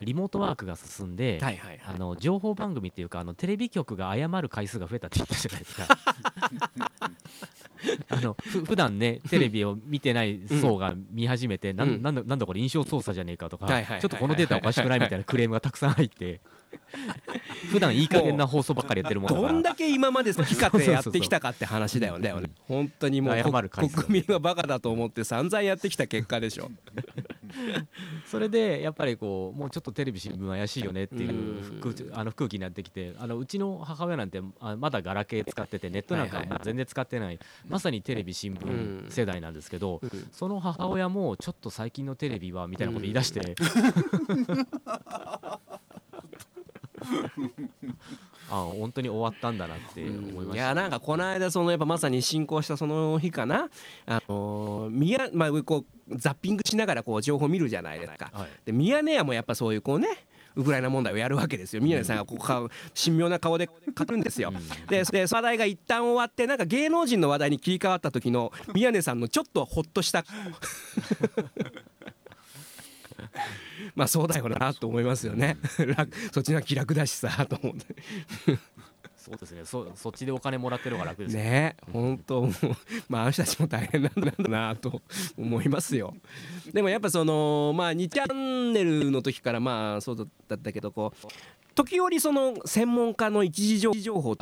[0.00, 1.94] リモートワークが進んで、はいはいはい。
[1.94, 5.98] あの情報番組っていうかあのテレビ局が謝る回数が増えたって言ったじゃないですか。
[8.08, 11.90] あのふ普段ねテレビを見てない層が見始めて、なうん。
[11.98, 14.00] んなんだなんだこれ印象操作じゃねえかとか、はいはいはいはい。
[14.00, 16.40] ちょっとこのデータおかしくないみたいなクレームがたくさん入って
[17.70, 19.48] 普段いい加減な放送ばっかりやってるもんだから。
[19.48, 22.32] どんだけ今まで好き勝手やってきたかって話だよね。
[22.68, 26.70] 本当にもう国民がバカだと思って散々やってきた結果でしょ。
[28.26, 38.58] それでやっぱりこうもうちょっとテレビ新聞怪しいよねっていうあの空気になってきてあのうちの母親なんてあまだガラケー使っててネットなんか全然使ってないまさにテレビ新うん。
[39.08, 40.28] 聞世代なんですけどうん。
[40.32, 43.54] その母親もちょっと最近のテレビはみたいなこと言い出して
[48.50, 53.68] あ本当に終わったんだなって思いまいしたやなんかこの間そのやっぱまさに進行したその日かな、
[54.06, 58.30] あのーミヤまあこうザッピングしながらこう情報見るじゃないですか。
[58.32, 60.08] はいでミヤネ屋もやっぱそういうこうね
[60.56, 61.82] ウクライナ問題をやるわけですよ。
[61.82, 63.72] ミヤネさんがこう顔神妙な顔で語
[64.04, 64.52] るんですよ。
[64.88, 70.24] でで話題が一旦終わってなんか芸能人の話題に切り替わった時の宮根さんのちょっとほっとした
[73.96, 75.56] まあそうだよなと思いますよね。
[75.96, 77.96] 楽そっちの気楽だしさと思って。
[79.16, 79.64] そうですね。
[79.64, 81.42] そそっちでお金もらってる方が楽ですよ。
[81.42, 82.52] ね本当もう
[83.08, 85.00] まああの人たちも大変なんだなと
[85.38, 86.14] 思いますよ。
[86.72, 91.28] でもやっぱそのまあ2チャンネルの時からまあそうだったけどこう
[91.74, 94.32] 時折その専門家の一時情報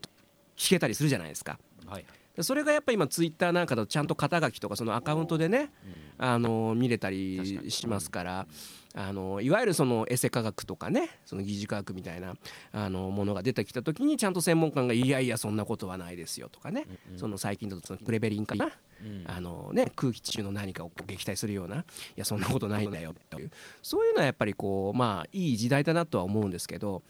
[0.56, 1.58] 聞けたりするじゃないですか。
[1.86, 2.04] はい。
[2.40, 5.70] それがやっぱ今ツイッターなんかだとちゃんと肩書きとかそのアカウントでね
[6.16, 8.46] あの見れたりしますから
[8.94, 12.34] あのいわゆるそのエセ科学とかねその疑似科学みたいな
[12.72, 18.70] あのものが出てきた時にちゃんと専門家が「いやいやそんなことはないですよ」とかねその最近だとそのクレベリンかな
[19.02, 19.24] うん。
[19.26, 21.84] あのね空気中の何かを撃退するようない
[22.16, 23.50] やそんなことないんだよっていう。
[23.82, 27.02] そういうのはやっぱりこうまあいい時代だなとは思うんですけど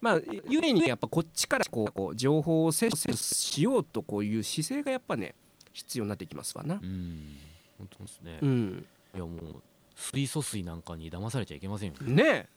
[0.00, 5.34] まあゆえにやっぱこっちからこう情報を摂取しようとこういう姿勢がやっぱね
[5.72, 6.76] 必要になってきますわな。
[6.76, 6.86] う。
[6.86, 7.36] ん。
[7.78, 9.62] 本当ですね、いうん、やもう
[9.94, 11.94] 水素水なんかに騙されちゃいけませんよ。
[12.02, 12.48] ね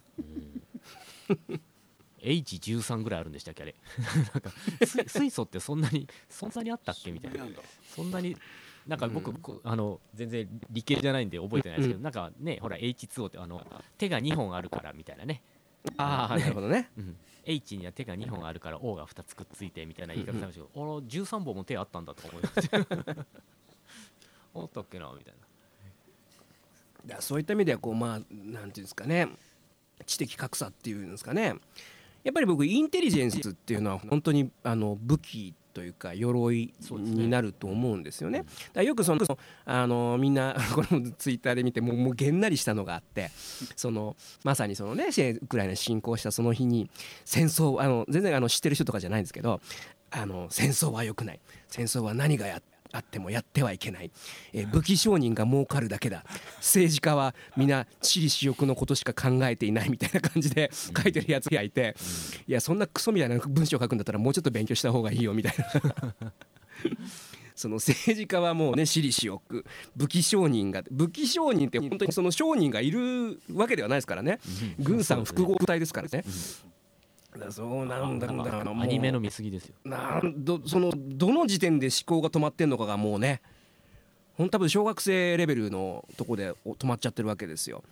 [2.19, 3.76] H13 ぐらいあるんでしたっけあれ。
[4.34, 7.45] なんか水水素ってそんなにそんなにあったっけみたいな。
[7.95, 8.36] そんなに
[8.88, 9.38] なんか僕、うん。
[9.38, 13.65] こあの全然理系じゃないんで覚えてないですけど、うなんかねほら H2O ってあの
[13.97, 15.43] 手が2本あるからみたいなね、
[15.97, 16.89] ああなるほどね。
[16.97, 22.78] うん、H には手が2本あるから O が2つくっついてみたいな言い方されましたけど、あら13本も手あったんだとか思いました
[24.56, 25.46] あったっけなみたいな
[27.07, 29.29] だそういった意味ではこうまあなんていうんですかね
[30.05, 31.55] 知的格差っていうんですかね。
[32.23, 38.43] やっぱり僕インテリジェンスっていうのは本当にあの武器というか鎧になると思うんですよね。
[38.73, 39.25] だよくその
[39.63, 43.31] あのみんな このツイッターで見てもうもうげんなりしたのがあって
[43.75, 45.05] そのまさにそのね
[45.41, 46.89] ウクライナに侵攻したその日に
[47.25, 49.61] 戦争あの全然あの知ってる人とかじゃないんですけど
[50.09, 51.39] あの戦争は良くない。
[51.67, 52.61] 戦争は何がや
[52.91, 54.12] あってもやってはいけない、
[54.54, 56.23] えー武器商人が儲かるだけだ。
[56.58, 61.95] 政治家は皆私利私欲のことしか考えていないみたいな感じで書いてるやつがいて、
[62.47, 66.13] いやそんなクソみたいな文章書くんだったらもうちょっと勉強した方がいいよみたいな。
[67.56, 69.65] その政治家はもうね私利私欲。
[69.95, 74.39] 武器商人が武器商人って本当にその商人がいるわけではないですからね。
[74.80, 76.23] 軍産複合部隊ですからね。
[77.50, 78.82] そうなんだう。
[78.82, 79.76] アニメの見過ぎですよ。
[79.86, 83.41] なんどそのどの時点で思考が止まってんのかがもうね
[84.36, 87.84] ほん多分小学生レベルのとこでお止まっちゃってるわけですよ。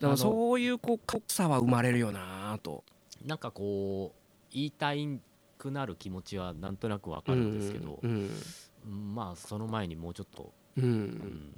[0.00, 2.84] だからそういうこう格差は生まれるよなと。
[3.24, 5.20] なんかこう言いたい
[5.58, 8.30] くなる気持ちはなんとなくわかるんですけど、うん
[8.86, 9.14] うん。
[9.14, 10.84] まあその前にもうちょっと、うん。
[10.84, 11.54] うん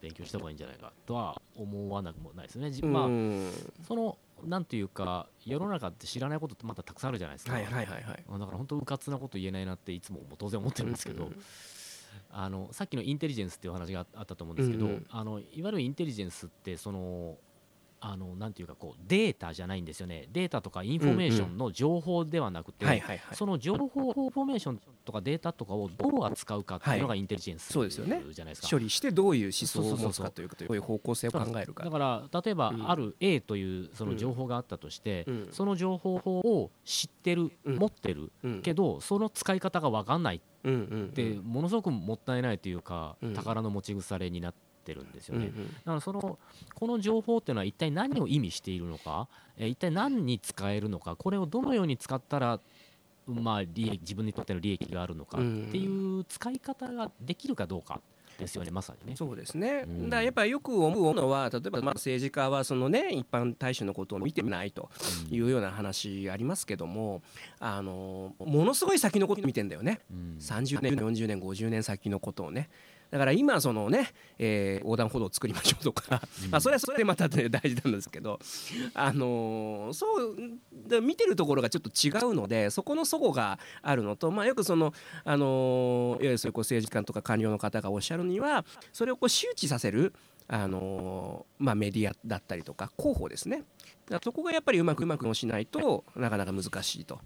[0.00, 3.50] 勉強した方がいいんじゃないかとは思わなくもないですね、まあうん。
[3.86, 8.04] そのなんていうか世の中って知らないことってまだたくさんあるじゃないですか、はいはいはいはい。
[8.04, 11.30] だから本当うかつなこと言えないなっていつも当然思ってるんですけど、
[12.30, 15.06] あのさっきのインテリジェンスっていうお話があったと思うんですけど、うんうん。
[15.10, 17.36] あのいわゆるインテリジェンスってその
[18.00, 20.28] あのなんていうかこうデータじゃないんですよね。
[20.32, 23.36] データとかインフォメーションの情報ではなくて、はいはいはい。
[23.36, 28.22] その情報インフォメーションとかデータとかをどう扱うかっていうのがインテリジェンスそうですよね。
[28.30, 28.68] じゃないですか。
[28.70, 30.74] 処理してどういう思想を持つかというかどう。
[30.74, 32.90] いう方向性を考えるかだから例えばうん。
[32.90, 35.48] ある A というその情報があったとして、うん。
[35.50, 37.76] その情報を知ってる、うん。
[37.76, 38.62] 持ってるうん。
[38.62, 40.40] けどその使い方が分かんないっ
[41.10, 43.34] てものすごくもったいないというか、うん。
[43.34, 45.52] 宝の持ち腐れになってるんですよね。
[45.54, 45.66] うんうん。
[45.68, 46.38] だからその
[46.74, 52.60] この情報っていうのは一体何を意味しているのか、えー一体何に使えるのかこれをどのように使ったら、
[53.26, 55.46] まあ、利益自分にとっての利益があるのかって
[55.78, 58.00] いう使い方ができるかどうか
[58.38, 59.16] ですよねまさにね。
[59.16, 60.04] そうですね、うん。
[60.04, 64.90] だからやっぱりよく思うのは例えばまあ政治家はそのね一般大衆のことを見てないと
[65.30, 67.20] いうような話ありますけども
[67.58, 70.00] あのものすごい先のことを見てんだよね。
[70.10, 70.36] うん。
[70.38, 72.70] 30年40年50年先のことをね
[73.10, 78.38] だから今そのね、えー横断歩道を作りましょうとか、まあそれはそれでまた、ね、大事なんですけど、
[78.94, 80.36] あのーそう
[80.88, 84.92] だ見てるところがちょっと違うのでそこの齟齬があるのと、まあ、よくその、
[85.24, 90.14] あのーいわゆるそういうこう政治家とか官僚の方がおっしゃるにはそれをこう周知させる、
[90.46, 93.62] あのーまあ、メディアだったりとか広報ですね
[94.22, 97.20] そこがやっぱりうまくうまくしないとなかなか難しいと。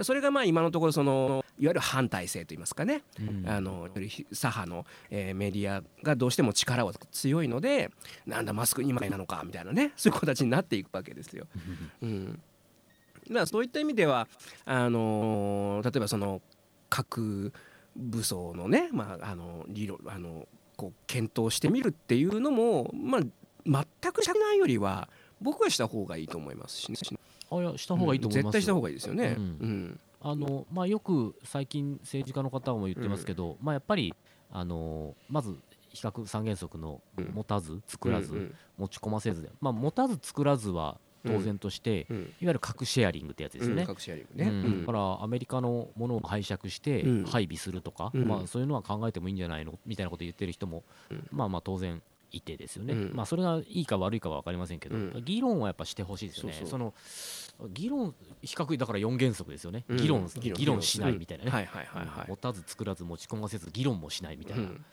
[0.00, 3.86] でそれがまあ今のところそのいわゆる反体制といいますかね、うんあの
[4.32, 7.90] 左派の、えーメディアがどうしても力は強いので
[8.26, 11.46] なんだマスク2枚なのかみたいなねそういう形になっていくわけですよ。
[12.00, 12.40] うん、
[13.28, 14.26] だからそういった意味では
[14.64, 16.40] あのー例えばその
[16.88, 17.52] 核
[17.94, 25.10] 武装のね、まあ、あの理論あのこう検討してみるっていうのも、まあ、全くしないよりは
[25.42, 26.96] 僕はした方がいいと思いますしね。
[27.50, 28.50] あいやした方がいいと思いますよ。
[28.50, 29.36] 絶対した方がいいですよね。
[29.36, 29.46] ううん。
[29.86, 34.14] んあのまあ、よく最近政治家の方も言ってますけど、まあ、やっぱり
[34.52, 35.56] あのまず
[35.88, 42.16] 比較三原則のうん持たず作らず、うん持ち込ませずで、まあ、持たず作らずは当然として、うん。
[42.16, 43.82] いわゆる核シェアリングってやつですよね。
[43.82, 44.48] うん核シェアリングね。
[44.48, 44.64] うん。
[44.64, 44.80] うん。
[44.80, 47.24] だからアメリカのものを拝借してうん。
[47.24, 49.78] 配備するとか、うんまあ、そういうのは考えてもいいんじゃないの？
[49.84, 51.28] みたいなことを言ってる人も、うん。
[51.30, 52.00] まあまあ当然
[52.32, 53.12] いてですよね、うん。
[53.14, 55.22] まあ、それがいいか悪いかは分かりませんけど、うん。
[55.24, 56.62] 議論はやっぱしてほしいですよね。
[56.64, 56.94] その
[57.68, 59.96] 議論比較だから4原則ですよね、うん。
[59.96, 62.28] 議論議論しないみたいなね、はいはいはいはい。
[62.28, 64.84] 持たず作らず持ち込ませず議論もしないみたいな、うん。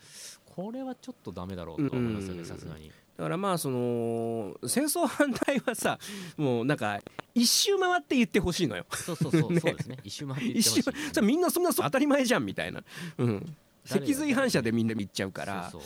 [0.56, 2.40] これはちょっとダメだろうと思いますようん。
[2.40, 2.92] ねさすがに。
[3.18, 5.98] だからまあその戦争反対はさ
[6.38, 7.02] もうなんか
[7.34, 8.86] 一周回って言ってほしいのよ。
[8.92, 9.98] そうそうそう、ねそうですね。
[10.04, 12.84] 一周回って言って一周ほしい さみんなそんな当たり前じゃんみたいな、
[13.18, 15.82] うん、脊髄反射でみんな言っちゃうからそ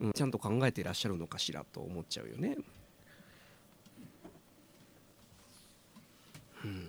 [0.00, 2.56] うんちゃんと考えていらっしゃるのかしらと思っちゃうよね。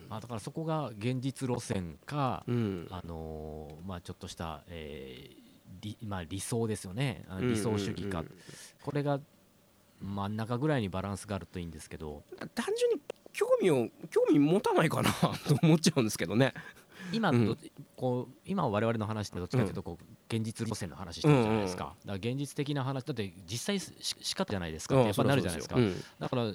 [0.09, 2.87] まあ、だからそこが現実路線か、うん。
[2.91, 5.41] あのーまあ、ちょっとした、えー
[5.81, 7.23] 理まあ、理想ですよね。
[7.39, 8.31] 理想主義か、うんうん。
[8.83, 9.21] これが
[10.01, 12.23] 真ん中ぐらいにバランスがあるといいんですけど。
[12.53, 16.53] 単純に興味を興味持たないかなと思っちゃうんですけどね。
[17.11, 17.45] 今、うん。
[17.45, 17.57] ど
[17.95, 24.95] こう今我々の話ってどっちかというとこう現実路線の話してるじゃないですか,、だから現実的な話だって実際し仕方じゃないですか。
[24.95, 26.03] ってやっぱなるじゃないですか、うん。
[26.19, 26.51] だから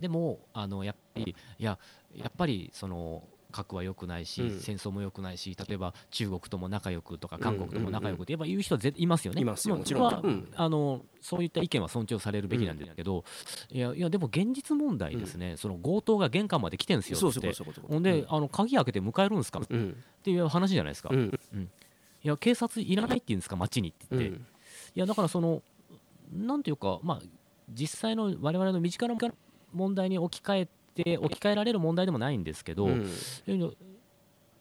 [0.00, 1.78] でもあのやっぱりいや
[2.14, 4.60] やっぱりその核は良くないし、うん。
[4.60, 9.40] 戦争も良くないし例えば中国とも仲良くとか韓国とも仲良くってやっぱ言う人はぜいますよね。
[9.40, 10.20] いますよあもちろん。
[10.22, 10.48] うん。
[10.54, 13.24] あのそういった意見は尊重されるべきなんだけど、
[13.70, 17.20] いやいやでも現実問題ですね、その強盗が玄関まで来てんすよって。
[17.20, 19.60] そうそういうことほんで、あの鍵開けて迎えるんですか？
[19.60, 20.02] っうん。
[20.22, 21.38] ていう話じゃないですか、いうん。
[22.22, 23.56] や警察いらないって言うんですか？
[23.56, 24.06] 街にって。
[24.14, 24.40] う言って、ん。
[24.40, 24.44] い
[24.94, 25.62] やだからその
[26.32, 27.20] なんていうかまあ
[27.72, 29.16] 実際の我々の身近な
[29.72, 30.68] 問題に置き換え
[31.04, 33.10] て置き換えられる問題でもないんですけど、うん。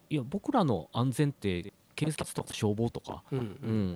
[0.09, 3.39] いや僕らの安全って警察とか消防とか、うん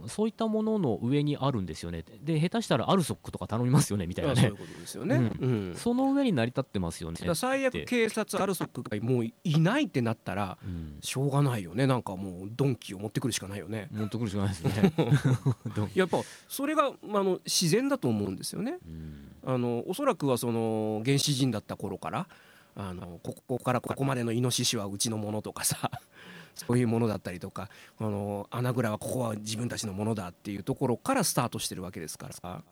[0.04, 0.10] うん。
[0.10, 2.04] そういったものの上にあるんですよね。
[2.24, 4.40] で下手したらアルソックとか頼みますよねみたいなね。
[4.40, 5.16] あそういうことですよね。
[5.16, 5.74] うん。
[5.76, 7.20] その上に成り立ってますよね。
[7.36, 10.98] 最悪警察アルソックがもういないってなったらうん。
[11.02, 11.86] しょうがないよね。
[11.88, 13.90] なんかもうドンキを持ってくるしかないよね。
[13.92, 14.94] 持ってくるしかないですね、
[15.94, 18.78] やっぱそれがあの自然だと思うんですよね。
[18.86, 22.28] うんあのおそらくはその原始人だった頃から
[22.76, 25.92] あのここからここまでのイノシシはうちのものとかさ
[26.56, 32.34] そういうものだったりとかあの穴蔵はここは自分たちのものだっていうところからスタートしてるわけですから。
[32.34, 32.64] さ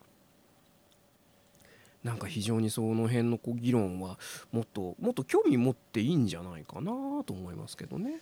[2.04, 4.18] なんか非常にその辺のこう議論は
[4.54, 6.92] もっともっと興味持っていいんじゃないかな
[7.26, 8.22] と思いますけどね。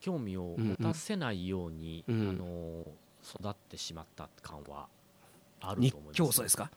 [0.00, 2.28] 興味を持たせないように、うんうん。
[2.28, 2.86] あの
[3.24, 4.88] 育ってしまった感は
[5.62, 6.16] ある日と思います。
[6.16, 6.70] 教祖ですか？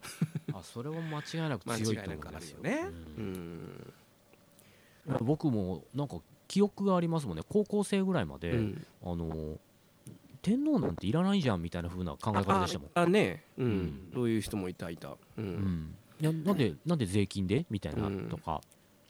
[0.54, 2.62] あそれは間違いなく強いと思いますよ。
[2.62, 2.88] ね。
[3.18, 3.34] ううん。
[3.34, 6.18] ん僕もなんか
[6.48, 7.44] 記憶がありますもんね。
[7.50, 8.86] 高校生ぐらいまで、うん。
[9.04, 9.60] あの
[10.42, 12.90] 天皇なんていらないじゃんみたいな風な考え方でしたもん。
[12.94, 13.66] ああね、うん。
[13.66, 14.12] うん。
[14.14, 15.44] そういう人もいたいた、うん。
[15.44, 18.30] うん、いやなんでなんで税金でみたいなうん。
[18.30, 18.62] とか、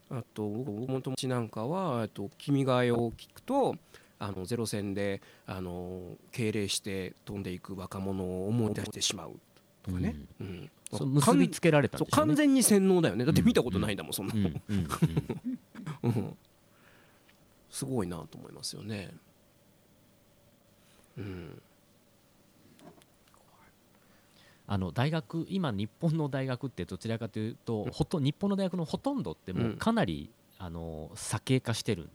[0.09, 3.75] あと僕の友達なんかはえっと君が代を聞くと
[4.17, 9.33] あのゼロ戦であの敬礼して飛んでいく若者を思い出してしまう
[9.85, 10.69] とかね、うん。
[10.91, 12.05] そう結びつけられたね。
[12.11, 13.25] 完全に洗脳だよね。
[13.25, 16.37] だって見たことないんだもん、そんなうん
[17.69, 19.13] すごいなと思いますよね。
[21.17, 21.61] うん、
[24.67, 32.09] あの大学今日本の大学ってどちらかというとほと日本の大学のほとんどってもうかなり、あの左傾化してるん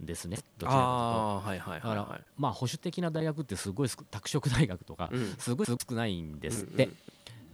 [0.00, 2.24] ですねどちらかというと。
[2.36, 5.34] まあ保守的な大学ってすごい少拓殖大学とかうん。
[5.38, 6.88] すごい少ないんですって、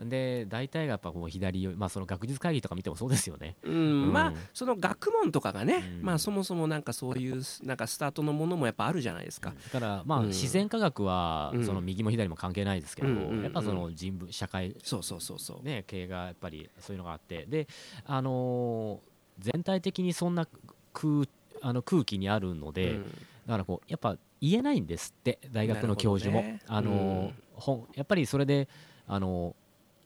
[0.03, 3.57] で大体がやっぱこう左まあその学術会議とか見てもそうですよね。
[3.63, 3.77] うんう
[4.07, 4.13] ん。
[4.13, 6.03] まあその学問とかがね、うん。
[6.03, 9.53] まあそもそもなんかそういうなんかスタートのものもやっぱあるじゃないですか。
[9.73, 10.27] だからまあうん。
[10.29, 11.65] 自然科学はうん。
[11.67, 13.43] その右も左も関係ないですけど、うんうんうん。
[13.43, 15.65] やっぱその人文社会そうそうそうそう。
[15.65, 17.47] ね系がやっぱりそういうのがあって。
[17.47, 17.67] で
[18.05, 20.49] あのー全体的にそんな
[20.95, 21.27] 空
[21.63, 23.03] あの空気にあるので、うん。
[23.05, 28.69] だからこうやっぱ言えないんですって大学の教授も、なるほあのー本やっぱりそれで
[29.07, 29.55] あのー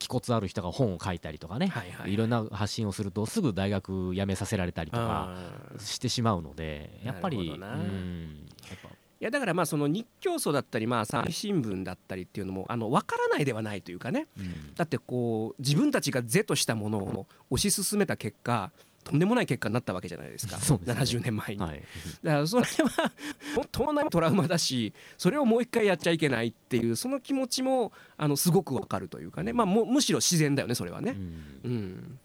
[0.01, 2.17] 気骨ある人が本を書いたりとかね、はいはいい。
[2.17, 5.37] ろんな発信をするとすぐ大学辞めさせられたりとか
[5.79, 8.89] してしまうのでやっぱりうんやっぱ。
[8.89, 14.27] いやだからまあその日教組だったりまあ朝日新聞だったりっていうのもあの分からないではないというかね。
[14.39, 14.75] うん。
[14.75, 18.73] だってこう自分たちが是としたものを推し進めた結果
[19.05, 20.59] とんでもない結果になったわけじゃないですか。
[20.61, 21.21] そうですね。
[21.21, 21.83] 70年前に、はい、
[22.23, 23.13] だからそれは
[23.55, 31.17] 本当のトラウマだしそれをもう一回やっちゃいけないっていうその気持ちもあのすごくわかるというかね、まあ、もむしろ自然だよねそれはね。
[31.65, 31.71] うん。
[31.71, 32.19] うん、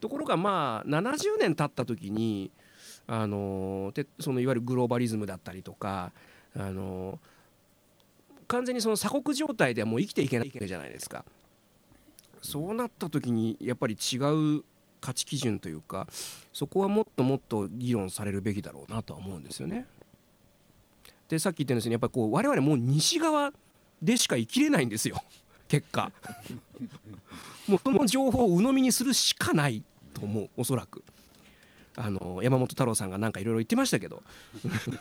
[0.00, 2.50] ところがまあ70年経った時に
[3.06, 6.12] あのでそのいわゆるグローバリズムだったりとか
[6.54, 7.18] あの
[8.48, 11.24] 完全にその鎖国状態ではもう生きていけないじゃないですか。
[12.42, 14.16] そうなった時にやっぱり違
[14.58, 14.64] う
[15.00, 16.06] 価値基準というか
[16.52, 19.86] そこはもっともっと議論されるべきだろうなとは思うんですよね。
[21.28, 23.52] でさっき言ったようにやっぱりこう我々もう西側
[24.02, 25.22] でしか生きれないんですよ
[25.68, 26.10] 結果。
[27.68, 29.84] もうその情報を鵜呑みにするしかない
[30.14, 31.04] と思うおそらく。
[31.96, 34.22] あの山本太郎さんがなんかいろいろ言ってましたけど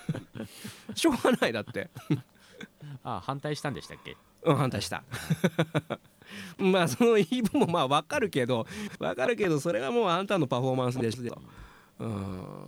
[0.96, 1.92] しょうがないだって、
[3.04, 4.18] あ反対したんでしたっけ？
[4.48, 5.04] うん、反対した。
[6.58, 8.66] まあその言い分もまあ分かるけど
[9.00, 11.42] 分かるけどそれはもうあんたのパフォーマンスでしょ、
[12.00, 12.66] うん、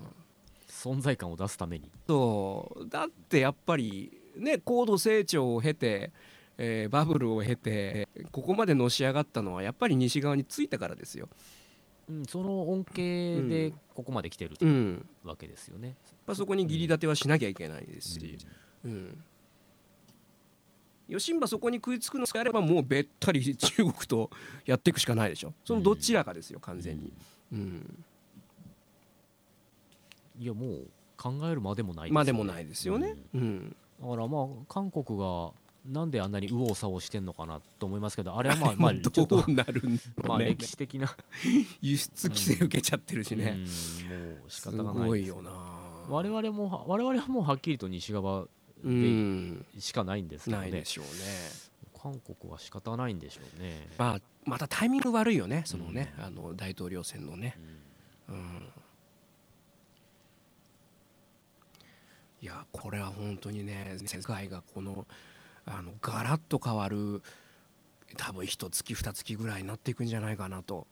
[0.68, 1.90] 存在感を出すために。
[2.08, 2.88] そう。
[2.88, 6.12] だってやっぱりね高度成長を経て、
[6.58, 11.30] えーバブルを経てここまでのし上がったのはやっぱり西側についたからですよ。
[12.10, 15.90] うん、その恩恵でここまで来てるうん、わけですよね。
[15.90, 18.38] やっぱそこに義理立てはしなきゃいけないですし、
[18.84, 19.24] うん、
[21.10, 24.30] 吉ンバそこに食いつくのであればもうべったり中国と
[24.66, 25.54] やっていくしかないでしょ。
[25.66, 27.12] そのどちらかですよ完全に、
[27.52, 28.06] うん、
[30.40, 30.88] いやもう
[31.18, 35.52] 考えるまでもないまあでもないですよね、うん、だからまあ韓国が
[35.86, 40.00] なんであんなに右往左往してんのかなと思いますけどあれはまあまあちょっとどうなるね。
[40.24, 41.16] まあ歴史的な、
[41.82, 43.58] 輸出規制受けちゃってるしうん、ね、も
[44.48, 45.52] う仕す方がないですごいよな。
[46.10, 48.48] 我々も我々はもうはっきりと西側
[49.80, 50.62] しかないんですけどね。
[50.64, 51.10] ないでしょうね。
[52.02, 53.90] 韓国は仕方ないんでしょうね。
[53.98, 57.58] まあまたタイミング悪いよねそのね、あの大統領選のね。
[58.30, 58.36] うん。
[58.36, 58.70] うん。
[62.42, 65.06] いやこれは本当にね世界がこの
[65.66, 67.22] あのガラッと変わる
[68.16, 70.88] 多分一月二月ぐらいになっていくんじゃないかなと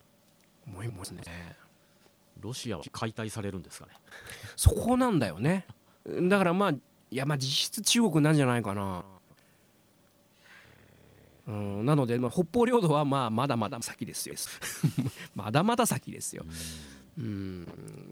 [0.66, 1.22] 思いますね。
[2.40, 3.92] ロシアは解体されるんですかね。
[4.56, 5.66] そこなんだよね。
[6.28, 6.74] だからまあ
[7.10, 9.04] いやまあ実質中国なんじゃないかな。
[11.46, 14.34] うん、なので、まあ、北方領土はまあまだまだ先ですよ。
[15.34, 16.44] まだまだ先ですよ。
[17.18, 17.64] うん。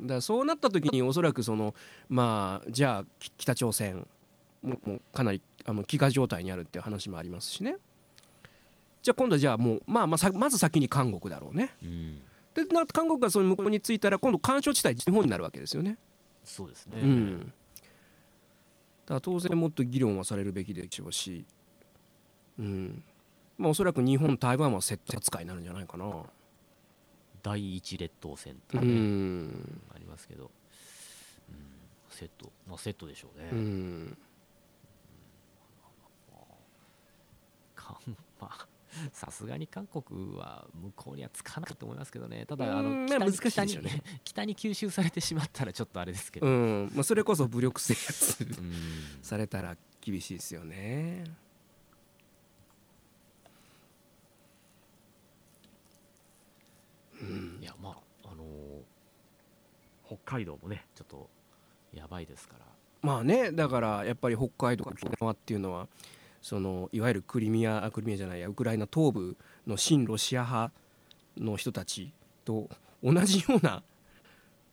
[0.03, 1.75] だからそうなった時におそらくその
[2.09, 4.07] まあじゃあき北朝鮮
[4.63, 7.77] ももうかなりあの飢餓状態にあるっていう話もありますしね。
[9.03, 11.75] じゃあ今度はじゃあもうまあまあさまず先に韓国だろうね。
[11.83, 12.23] うん、
[12.55, 15.99] でな韓国がその向こうに着いたら今度干渉地帯日本になるわけですよね。
[16.43, 17.01] そうですね。
[17.03, 17.53] うん
[19.07, 21.45] だ当然もっと議論はされるべきでしょうし
[22.59, 23.05] うん。
[23.59, 26.25] まあおそらく日本台湾は接待扱いになるんじゃないかな。
[27.43, 29.81] 第一列島線とうかね、ん。
[29.95, 30.51] ありますけど、
[31.49, 31.57] うん、
[32.11, 33.49] セット、まあ、セットでしょうね。
[33.53, 34.19] うん。
[37.75, 37.97] 韓
[38.41, 38.67] まあ
[39.13, 44.03] さすがに韓国は向こうにはつかないと思いますけどね、ただ、あうんの北にまあ難しいね。
[44.25, 48.73] 北に吸収されてしまったらちょっとあれですけど、うんまあ、それこそ武力制圧 うん。
[49.23, 51.25] されたら厳しいですよね。
[57.21, 57.59] うん。
[57.63, 58.83] いやまああのー
[60.07, 60.87] 北海道もね。
[60.95, 61.29] ちょっと
[61.93, 62.67] やばいですから。
[63.03, 65.89] まあねだからやっぱり北海道沖縄っていうのは
[66.47, 69.37] そのいわゆるクリミアあクリミアじゃないやウクライナ東部
[69.67, 70.73] の親ロシア派
[71.39, 72.13] の人たち
[72.45, 72.71] と
[73.03, 73.83] 同じような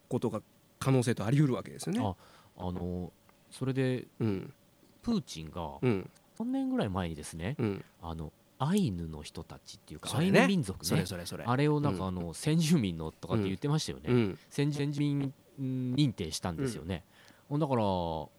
[0.08, 0.44] ことが
[0.78, 2.00] 可能性とあり得るわけですよね。
[2.00, 2.16] あ
[2.60, 3.10] あのー
[3.50, 4.54] それでうん。
[5.02, 6.08] プーチンがうん。
[6.38, 11.44] 3年ぐらい前にですねうん、あのアイヌの人たちっていうか、アイヌ民族それねそれそれ。
[11.44, 12.08] あれをなんかうん。
[12.10, 14.40] あの先住民のとかって言ってましたよね、うん。
[14.52, 17.04] 先住民認定したんですよね、
[17.52, 17.84] だから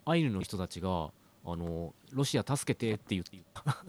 [0.05, 1.11] アイヌの人たちが
[1.47, 3.38] あのロシア助けてって言って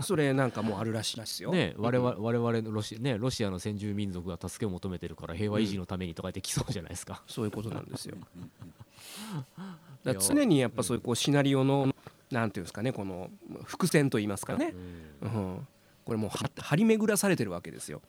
[0.01, 1.51] それなんかもうあるらしいですよ。
[1.51, 8.17] ね我々我々のロシ,、ね、ロシアの先住民族が助けを求めてるから平和維持のためにとか言って来そうじゃないですか、そういうことなんですよ。
[10.03, 11.95] だ常にやっぱそういうこうシナリオの
[12.29, 13.29] なんていうんですかねこの
[13.63, 14.73] 伏線と言いますかね、
[15.21, 15.29] うん。
[15.31, 15.67] うん、
[16.03, 18.01] これもうは張り巡らされてるわけですよ。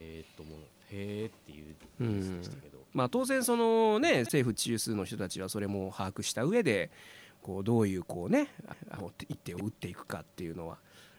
[0.00, 0.58] えーっともう
[0.90, 6.90] へーっていうニュースでしたけど、まあ、当然そのね政府中枢の人たちはそれも把握した上で
[7.42, 8.48] こうどういうこうね
[8.90, 10.78] あの一手を打っていくかっていうのは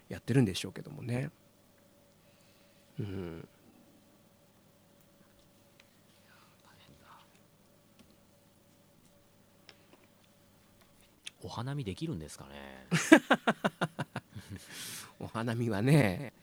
[0.10, 1.30] やってるんでしょうけどもね。
[3.00, 3.48] うん、
[11.44, 12.88] お花見できるんですかね。
[15.20, 16.34] お花見はね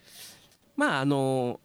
[0.76, 1.60] まああの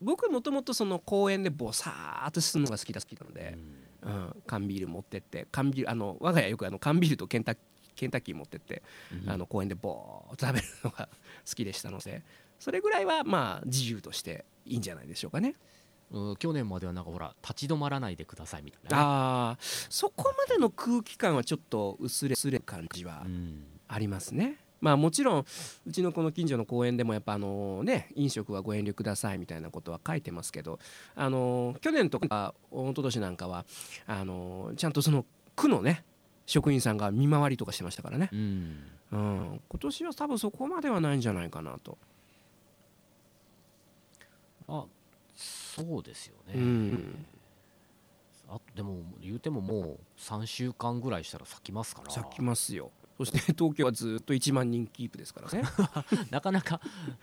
[0.00, 3.81] 僕もともとその公園でボサーっとするのが好きだ好きなので、うん、
[4.46, 7.56] 缶ビール持ってって缶ビールあの我が家よくあの缶ビールとケンタッ
[7.94, 8.82] ケンタッキー持ってって、
[9.24, 11.08] うんあの公園でボーっと食べるのが
[11.48, 12.22] 好きでしたので
[12.58, 15.54] それぐらいはまあ自由としていいんじゃないでしょうかね。
[16.10, 24.58] うん去年まではなんかほら立ち止まらないでくださいみたいなね、ああそこまでの空気感はちょっと薄れ薄れる感じはうんありますね。
[24.82, 25.46] まあもちろん
[25.86, 30.80] うちのこの近所の公園でもやっぱあのね飲食はご遠慮くださいみたいなことは書いてますけど
[31.14, 33.64] あの去年とか一昨年なんかは
[34.06, 35.24] あのちゃんとその
[35.54, 36.04] 区のね
[36.46, 38.76] 職員さんが見回りとかしてましたからね、うん。
[39.12, 41.98] うん、今年は多分そこまではないんじゃないかなと、
[44.66, 44.84] あ
[45.36, 47.26] そうですよね、うん、
[48.48, 52.10] あでも言うてももう3週間ぐらいしたら咲きますから。
[52.10, 52.90] 咲きますよ
[53.24, 55.62] そして 東京はずっと1万人キープですからね。
[56.30, 56.80] なかなか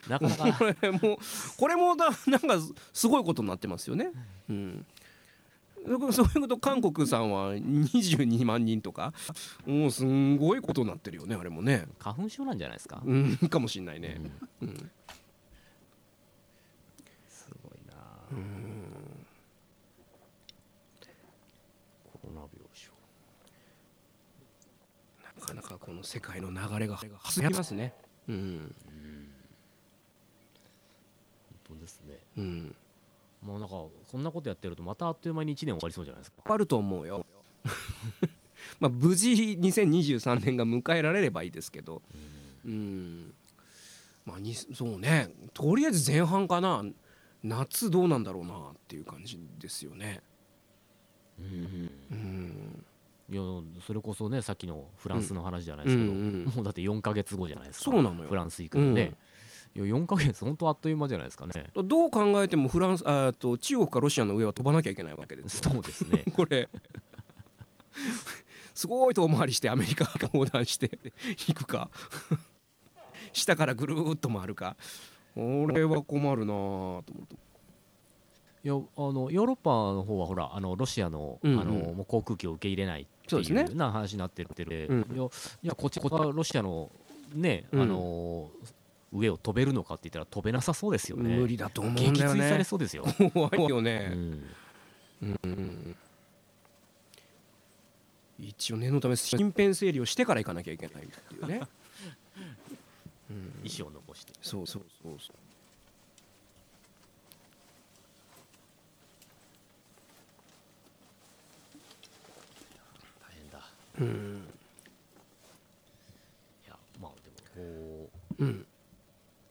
[0.08, 0.54] なかなか。
[0.58, 1.20] これも
[1.58, 2.58] これもだなんか
[2.94, 4.12] すごいことになってますよね。
[4.50, 4.86] うん。
[6.12, 9.14] そういうこと韓国さんは22万人とか。
[9.66, 14.22] もうすんごいことになってるよねあれもね、花粉症なんじゃないですか、うん、かもしんないね。
[14.62, 14.70] う、ん。
[14.70, 14.92] うん。
[17.28, 17.96] すごいな。
[22.04, 23.00] コロナ病床
[25.24, 27.94] なかなかこの世界の流れがすぎますね。
[28.28, 28.76] うん。
[31.68, 32.18] 本当ですね。
[32.38, 32.76] うん。
[33.42, 36.54] もうなんかこんなことやってるとまたあっという間に1年終わりそうじゃないですか。
[36.54, 37.26] あると思うよ。
[38.80, 42.02] まあ無事2023年が迎えられればいいですけど。
[42.66, 43.34] うん。
[44.26, 45.34] まあにそうね。
[45.54, 46.84] とりあえず前半かな。
[47.42, 50.22] 夏どうなんだろうなっていう感じですよね。
[51.40, 51.92] うん。
[52.12, 52.86] うん
[53.86, 58.30] それこそねさっきのフランスの話じゃないですけど、もうだって4か月後じゃないですかそうなのよ。
[58.30, 59.14] フランス行くのね、
[59.76, 61.68] いや4か月本当あっという間じゃないですかね。
[61.76, 65.72] どう考えてもフランスあと中国かロシアの上は飛ばなきゃいけないわけですよ。
[65.72, 66.24] そうですね。
[66.36, 66.70] これ。
[68.74, 71.90] すごい遠回りしてアメリカが横断して行くか。
[73.34, 74.76] 下からぐるーっと回るか。
[75.36, 77.36] これは困るなぁと思って。
[78.62, 83.74] いやあのヨーロッパの方はほらあのロシアの,、あのもう航空機を受け入れないっていそうですね。
[83.74, 85.30] うな話になってるってるうん。
[85.64, 86.92] いやこっちこっちはロシアの
[87.34, 87.82] ね、うん。
[87.82, 88.50] あの
[89.12, 91.36] 上を飛べるのかって言ったら飛べなさそうですよね。
[91.36, 94.44] 無理だと思うん撃だよ墜されねそうですよ、怖いようね、ん、
[95.24, 95.96] うん。
[98.38, 101.62] 一応念のため身辺整理をしてから行かなきゃいけないっていうね、
[103.32, 104.34] うん、意思を残して。
[104.44, 105.36] そうそうそうそう
[113.20, 113.60] 大変だ
[114.00, 114.44] うん。
[116.66, 117.12] いやまあ
[117.56, 118.66] でもこううん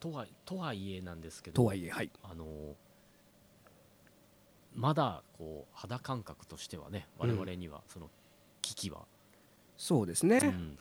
[0.01, 2.11] とはとはいえなんですけどとはいえはい。
[2.23, 2.45] あの
[4.75, 8.11] まだこう肌感覚としてはね我々にはその
[8.63, 9.07] 危機は、
[9.77, 10.39] そうですね、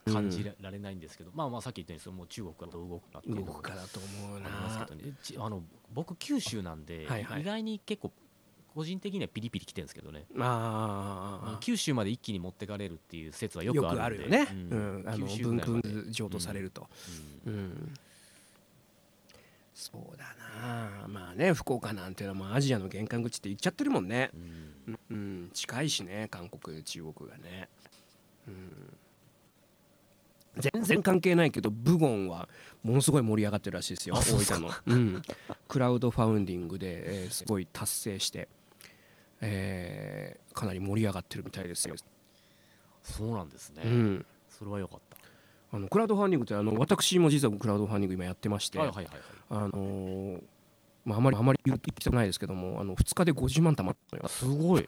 [0.07, 5.13] うん感じられないんですけど、まあまあさっき言ったようにそのもう中国がどう動くかっていうの動もくかだと思うあなりますけどね。
[5.23, 5.63] ちあの
[5.93, 7.41] 僕九州なんで、はいはい。
[7.41, 8.11] 意外に結構
[8.77, 15.03] 個人的にはピリピリきてるんですけどね、ああ九州まで一気に持ってかれるっていう説はよよくあるよね、ううん。
[15.03, 16.87] んあの分譲渡されると、
[17.47, 17.53] うん。
[17.53, 17.93] うん。
[19.73, 20.25] そうだ
[20.61, 21.07] な。
[21.07, 24.29] まあね福岡なんていうのはまあアジアの玄関口って言っちゃってるもんね、
[24.87, 24.99] うん。
[25.09, 27.69] うん、近いしね韓国中国がね、
[28.47, 28.95] うん、
[30.59, 32.47] 全然関係ないけどブゴンは
[32.83, 35.21] ものすごい盛り上がってるらしいですよ大分の、うん、
[35.67, 38.47] クラウドファウンディングで、えーすごい達成して、
[39.41, 41.95] えーかなり盛り上がってるみたいですよ、
[43.03, 45.17] そうなんですね、うん、それはよかった。
[45.71, 49.21] あのクラウドファンディングってあの私も実はクラウドファンディング今やってまして、はいはいはいはい。
[49.49, 50.41] あのー
[51.05, 54.29] まあ、あまりあまり言ってないですけどもあの2日で50万貯まったのよ。
[54.29, 54.85] すごい。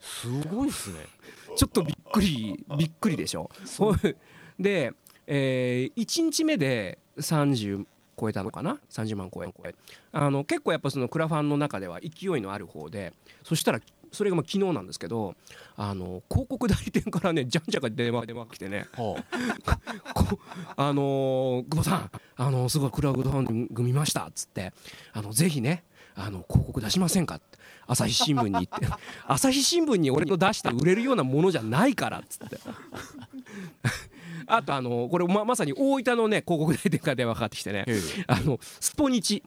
[0.00, 0.98] すごいっすね。
[1.56, 3.50] ちょっとびっくりびっくりでしょ。
[3.64, 3.94] そう。
[4.58, 4.92] で、
[5.26, 7.86] え1日目で30
[8.20, 9.48] 超えたのかな？30万超え。
[9.56, 9.74] 超え
[10.12, 13.12] あの結構やっぱそのクラファンの中では勢いのある方で
[13.42, 13.80] そしたら
[14.12, 15.36] それがまあ昨日なんですけど
[15.76, 18.86] あの広告代理店からねじゃんじゃか電話電話が来てね。
[18.92, 19.24] は
[20.14, 20.38] こ
[20.76, 24.72] あのー久保さん、あのーすごいクラウドファンディング見ましたっつって
[25.12, 25.84] あのぜひね
[26.14, 27.36] あの広告出しませんか？
[27.36, 27.58] って。
[27.86, 28.86] 朝日新聞に言って。
[29.26, 32.58] 朝日新聞に俺の出した売れるようなものじゃないからっつって。
[34.46, 37.84] あとあのーこれままさに大分のね広告代理店から電話かかってきてね。
[38.26, 39.42] あのスポニチ。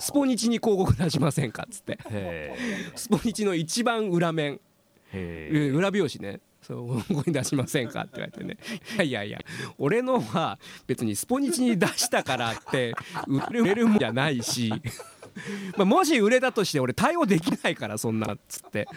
[0.00, 1.98] スポニチに広告出しませんかっつって。
[2.10, 2.54] へ
[2.94, 4.60] スポニチの一番裏面。
[5.12, 6.40] 裏表紙ね。
[6.62, 8.56] そうここに出しませんかって言われてね。
[8.96, 9.40] いやいやいや。
[9.78, 12.94] 俺のは別にスポニチに出したからって
[13.26, 14.72] 売れるもんじゃないし
[15.76, 18.88] まあもし売れたとして俺対応できないからそんなっつって、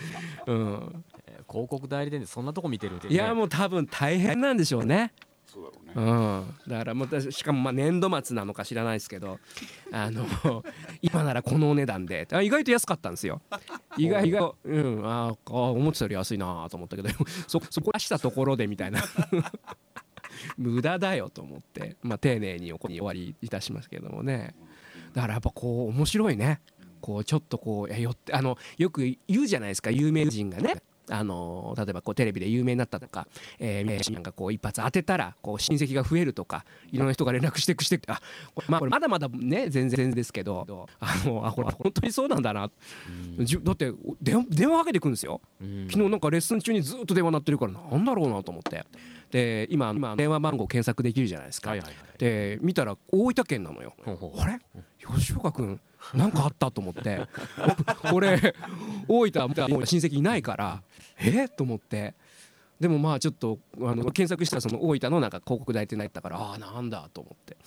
[0.47, 1.03] うん、
[1.49, 5.13] 広告代理店でそんなとこ見てるって、ね、いやもう多分大変なんでしょうね。
[5.45, 5.93] そうだろうね。
[5.95, 9.39] うん、だからもうしかもまあ年度末なのか知らないですけど
[9.91, 10.25] あの
[11.01, 12.27] 今ならこのお値段で。
[12.31, 13.41] あ意外と安かったんですよ。
[13.97, 15.05] 意外意外うん。
[15.05, 17.09] あーあー思ってたより安いなと思ったけど。
[17.47, 19.01] そそこ出したところでみたいな。
[20.57, 24.53] 無駄だよと思って、まあ、丁寧にお終わりいたしますけどもね
[25.15, 26.61] だからやっぱこう面白いね。
[26.99, 30.81] こうちょっとこう寄ってあのよく言うじゃないですか有名人がね。
[31.09, 33.27] あの例えばこうテレビで有名になったとか、
[33.59, 38.19] えー、なんかこう一発当てたらこう親戚が増えるとかいろんな人が連絡してくしてくあ
[38.67, 42.69] まあこれまだまだね全然ですけどあのあこれ本当にそうなんだな、
[43.39, 43.91] じゅだって
[44.21, 45.41] 電話電話かけてくるんですよ。
[45.61, 45.87] うん。
[45.89, 48.83] 昨日なんかレッスン中にずっと電話鳴ってるからなんだろうなと思って。
[49.31, 51.95] で今今電話番号検索できるじゃないですか、はいはいはい。
[52.17, 53.93] で見たら大分県なのよ。
[54.03, 54.39] ほうほう。
[54.39, 54.59] あれ？
[55.17, 55.79] 吉岡君？
[56.13, 57.27] なんかあったと思って。
[58.13, 58.53] 俺
[59.07, 60.83] 大分もう親戚いないから
[61.17, 62.13] えと思って。
[62.79, 67.57] でもまあちょっとあの検索したらその大分のなんか広告代理店だったからああなんだと思って。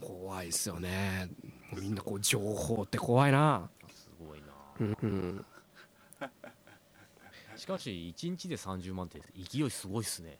[0.00, 1.30] 怖いですよね。
[1.76, 3.68] みんなこう情報って怖いな。
[3.94, 4.46] すごいな。
[4.80, 5.44] うんうん。
[7.56, 10.38] しかし1日で30万って勢いすごいっすね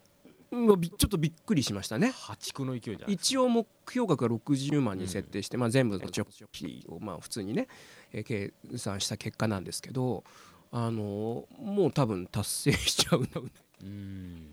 [0.54, 2.10] ちょっとびっくりしましたね。
[2.10, 7.68] 破竹の勢いじゃ一応目標額が60万に設定して、まあ、全部の直費をまあ普通にね、
[8.12, 10.24] えー計算した結果なんですけど、
[10.70, 13.50] あのーもう多分達成しちゃうんだろうね。
[13.50, 14.52] かうん。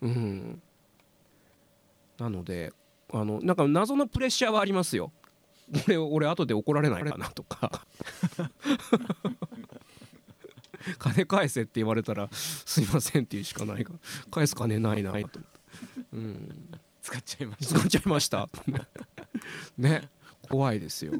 [0.00, 0.62] うん、
[2.18, 2.72] なので
[3.12, 5.12] あのなんか謎のプレッシャーはありますよ。
[5.86, 7.86] 俺俺後で怒られないかなとか
[10.98, 13.92] 金返せって言われたらすいませんっていうしかないか。
[13.92, 13.98] ら
[14.30, 15.38] 返す金ないなと思って、
[16.12, 18.48] うん、使っちゃいまし使っちゃいました。
[19.76, 20.08] ね。
[20.48, 21.12] 怖いですよ。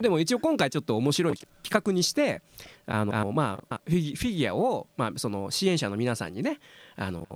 [0.00, 2.42] でも一応今回ちょっと面白い企画にして
[2.86, 6.58] あのまあフィギフィギュアを、まあ、その支援者の皆さんにね
[6.96, 7.26] あの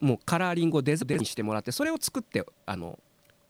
[0.00, 2.98] もうカラーリングをデザインしてもらってそれを作ってあの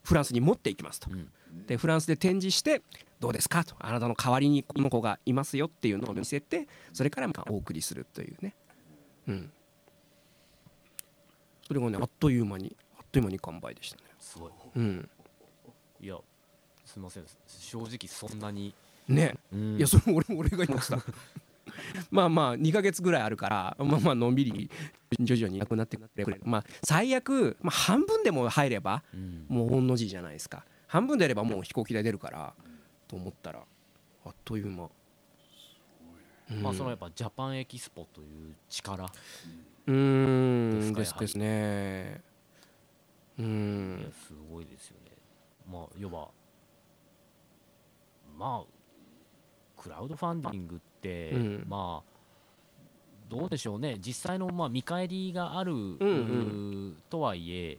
[0.04, 1.28] フランスに持っていきますと、うん
[1.66, 2.82] でフランスで展示して
[3.20, 3.64] どうですか？
[3.64, 8.54] とあなたの代わりにこの子がいますよっていうのを見せてそれからまあお送りするというね。
[9.26, 9.50] うん。
[11.66, 14.02] それがねあっという間にあっという間に完売でしたね。
[14.18, 14.50] たすごい。
[14.76, 15.08] うん。
[16.00, 16.16] いや
[16.84, 17.24] すいません。
[17.46, 18.74] 正直そんなに。
[19.08, 19.34] ね。
[19.52, 19.76] うん。
[19.76, 20.98] いやそれ俺俺が言いました。
[22.10, 24.70] まあまあ2ヶ月ぐらいあるからまあまあのんびり
[25.20, 29.44] 徐々になくなってくれるまあ最悪、まあ、半分でも入ればうん。
[29.48, 32.54] もう御の字じゃないですか半分でやればもう飛行機代出るから
[33.06, 33.60] と思ったら
[34.24, 34.90] あっという間、
[36.50, 36.62] うん。
[36.62, 39.04] まあそのやっぱジャパンエキスポという力。
[39.86, 40.92] うーん。
[40.94, 42.20] ですかですね。
[43.38, 44.12] うん。
[44.26, 45.12] すごいですよね。
[45.70, 46.28] まあ要は
[48.36, 51.66] まあクラウドファンディングって、うん。
[51.68, 52.18] まあ
[53.28, 53.96] どうでしょうね。
[54.00, 56.96] 実際のまあ見返りがある、ん。
[57.10, 57.78] とはいえ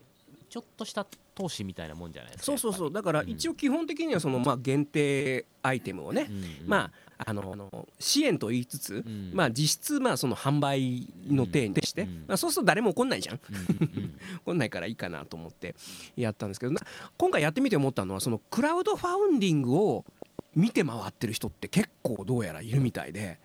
[0.50, 1.06] ちょっとした
[1.40, 2.92] 投資みたいなもんじゃないですかそうそうそう。
[2.92, 3.30] だからうん。
[3.30, 6.92] 一応基本的にはそのまあ限定アイテムをね、うんうんまあ
[7.26, 9.32] あの支援と言いつつ、ん。
[9.34, 13.40] まあ実質まあその販売の体にして、うんまあ、そうすると誰も怒んないじゃん。
[13.50, 14.16] うんうんうん。
[14.46, 15.76] 怒んないからいいかなと思って
[16.18, 16.82] やったんですけどな
[17.18, 20.06] 今回やってみて思ったのはそのクラウドファウンディングを
[20.56, 23.40] 見て回ってる人って結構どうやらいるみたいで。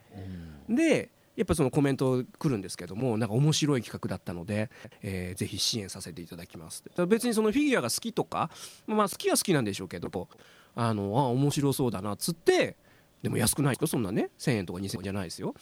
[0.68, 4.70] でやっぱそのコメント来るんですけどもなんか面白い企画だったので、
[5.02, 8.50] えーぜひ支援させていただきます別にそのフィギュアが好きとか
[8.86, 10.28] まあ好きは好きなんでしょうけど
[10.76, 12.76] あのあ面白そうだなっつって
[13.22, 15.54] でも安くないとそんなね1000円とか2000円じゃないですよ。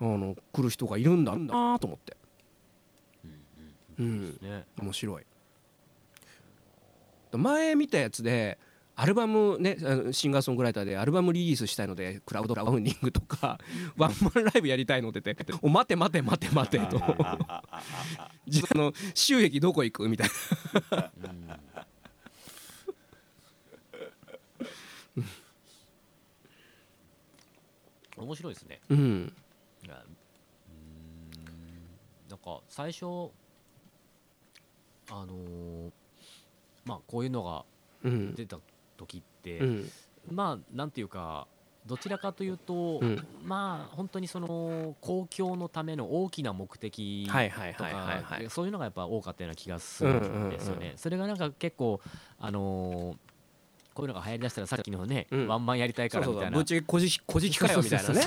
[0.00, 2.16] あの来る人がいるんだなと思って。
[3.98, 4.64] うんね。
[4.80, 5.26] 面白い。
[7.32, 8.56] 前見たやつで
[9.00, 9.76] アルバムね
[10.10, 13.56] シンガーソングライターでアルバムリリースしたいのでクラウドファウンディングとか
[13.96, 16.98] ワンマンライブやりたいのって言って「お待て待て待て待て」と。
[17.00, 17.62] あ
[18.74, 20.08] の収益どこ行く？
[20.08, 20.28] みたい
[20.90, 21.12] な。
[28.16, 28.80] 面白いですね。
[28.90, 29.32] うん
[32.28, 33.04] なんか最初
[35.10, 35.90] あのー
[36.84, 37.64] まあこういうのが
[38.04, 38.34] うん。
[38.34, 38.58] 出た
[38.98, 39.90] 時って、うん。
[40.30, 41.46] まあなんていうか
[41.86, 43.26] どちらかというと、うん。
[43.42, 47.32] まあ本当にその公共のための大きな目的と
[47.84, 50.76] か、そういうのがやっぱ多かったような気がするんですよね。
[50.76, 50.98] うんうんうん。
[50.98, 52.00] それがなんか結構
[52.38, 53.16] あのー
[53.94, 55.48] こういうのが流行りだしたらさっきのね、うん。
[55.48, 56.56] ワンマンやりたいからみたいな。
[56.56, 58.20] ぶっちゃけこじこじきかよみたいなね。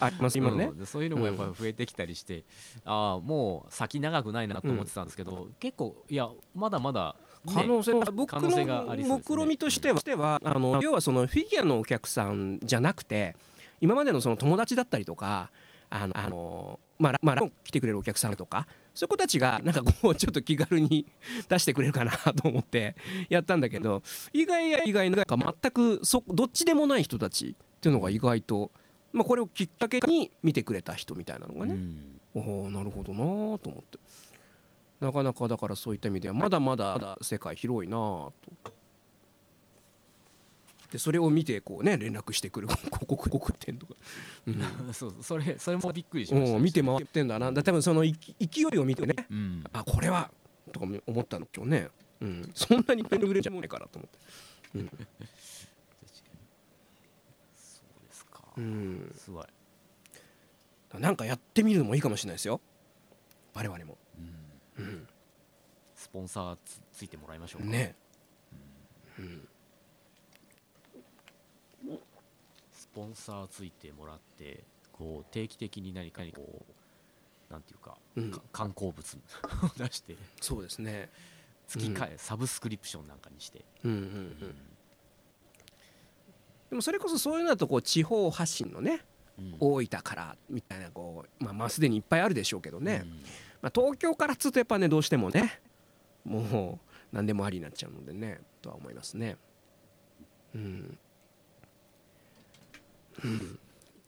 [0.00, 0.72] あります今ね。
[0.74, 0.86] うん。
[0.86, 2.44] そういうのもやっぱ増えてきたりして、
[2.86, 8.00] ああもう先長くないなと思ってたんですけど、結構いやまだまだ、ね、可能性ね
[9.04, 13.36] の目論みとしてはあの要はそのフィギュアのお客さんじゃなくて
[13.80, 15.50] 今までのその友達だったりとか
[15.90, 21.06] あのあのまあまあ来てくれるお客さんとかそういう子たちがなんかこうちょっと気軽に
[21.48, 22.96] 出してくれるかなと思って
[23.28, 28.72] やったんだけど意外や意外なんか全くそどっちでもない人たちっていうのが意外と、
[29.12, 32.18] まあ、これをきっかけに見てくれた人みたいなのがね、うん。
[32.34, 33.98] おおなるほどなーと思って
[35.00, 37.98] なかなかだからそういった意味ではまだまだ世界広いなー
[38.30, 38.32] と。
[40.90, 43.94] でそれを見てこうね連絡してくる広告広告店とか、
[44.94, 46.50] そうそれそれもびっくりしました。
[46.50, 47.52] うん、おー見て回ってんだな。
[47.52, 49.64] だ多分そのい勢いを見てねうん。
[49.72, 50.30] あこれは
[50.72, 51.88] とか思ったの今日ね、
[52.20, 54.18] うん、そんなに売れちゃうねえからと思って、
[57.56, 59.46] そうですか、うん、すごい、
[60.98, 62.60] なんかやってみるのもいいかもしれないですよ。
[63.54, 63.98] 我々も、
[64.78, 65.08] うんうん、
[65.94, 67.94] スポンサーつついてもらいましょうか、ね、
[69.18, 69.48] うん、
[72.72, 76.72] スポンサーついてもらってこう定期的に何かにこう
[77.52, 78.30] なんていうか、うん。
[78.30, 79.18] か観光物を
[79.76, 81.10] 出してそうですね。
[81.66, 84.38] 月かえ、サブスクリプションなんかにして、うんうんうん。
[86.70, 89.04] でもそれこそそういうのだとこう地方発信のね
[89.38, 89.56] うん。
[89.58, 93.24] 大分からみたいなこうまあまあすでにいっぱいあるでしょうけどね、うん
[93.62, 95.60] まあ、東京からっつうとやっぱねどうしてもね
[96.24, 96.78] も
[97.12, 99.36] う何でもありになっちゃうのでねとは思いますね。
[100.54, 100.98] うん。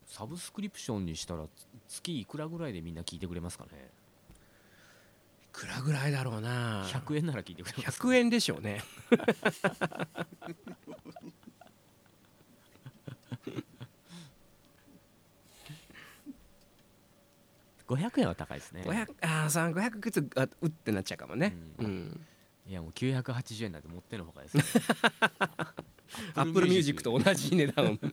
[0.06, 1.44] サブスクリプションにしたら
[1.88, 3.70] つ月いくらぐらいでみんな聞いてくれますかね？
[5.42, 6.84] いくらぐらいだろうな。
[6.84, 8.82] 100円なら聞いてくれますか100円でしょうね
[17.94, 18.82] 500円は高いですね。
[18.86, 21.56] 500ああさ500くつあうってなっちゃうかもね。
[21.78, 22.20] ううん。
[22.68, 24.62] いやもう980円なんてもってのほかですね
[26.36, 27.98] Apple Music と同じ値段を。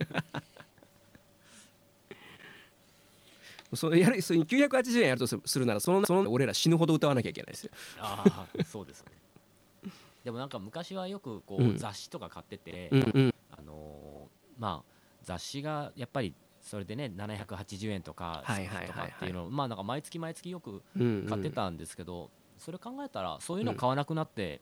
[3.76, 7.72] それやるそれ980円やるとすするならそのその俺ら死ぬほど歌わなきゃいけないですよ。
[8.00, 9.92] ああそうですね。
[10.24, 11.78] でもなんか昔はよくこう、うん。
[11.78, 13.36] 雑誌とか買ってて、うんうん。
[13.52, 14.92] あのーまあ
[15.24, 16.34] 雑誌がやっぱり
[16.68, 18.88] それでね780円とかはいはいはいはい。
[18.88, 24.60] とかっていうのをまあなんか毎月毎月よくうん買ってたんですけど、それ考えたらそういうの買わなくなって、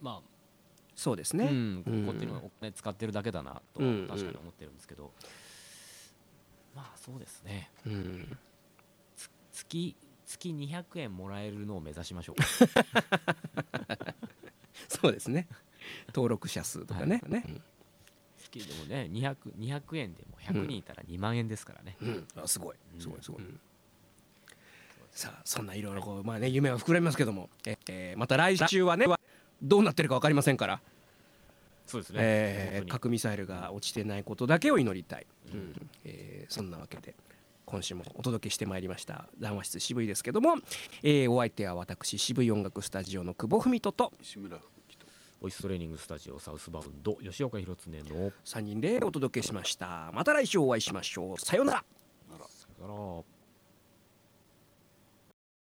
[0.00, 0.28] まあ、
[0.96, 2.06] そうですね、うん、うん。
[2.06, 5.12] こっちにお金使ってるだけだなとうん確かに思ってるんですけど、
[6.74, 7.70] まあそうですね。
[7.86, 8.38] うん。
[9.52, 12.36] 月月200円もらえるのを目指しましょう。
[12.36, 12.44] か
[14.88, 15.48] そうですね。
[16.14, 17.44] 登録者数とかね、ね
[18.50, 22.08] 月でもね 200, 200円でも100人いたら2万円ですからね、うん。
[22.08, 22.76] うんあすごい。
[22.98, 23.60] すごいすごい、うん。
[25.12, 29.06] さあそんないろいろこうまあね夢は膨らみますけどもえ、えーまた来週はね
[29.62, 30.80] どうなってるか分かりませんから、
[31.86, 35.90] そうですね、えー核ミサイルが落ちてないことだけを祈りたい、うん。
[36.04, 37.14] えーそんなわけで
[37.66, 40.56] 今週もお届けしてまいりました談話室渋いですけども、
[41.02, 44.58] えーお相手は私渋い音楽スタジオの久保文人と西村
[45.40, 50.10] ボイストレーニングスタジオサウスバウンド吉岡弘恒の3人でお届けしました。
[50.12, 51.38] また来週お会いしましょう。
[51.38, 51.84] さようなら。
[52.46, 53.39] さよなら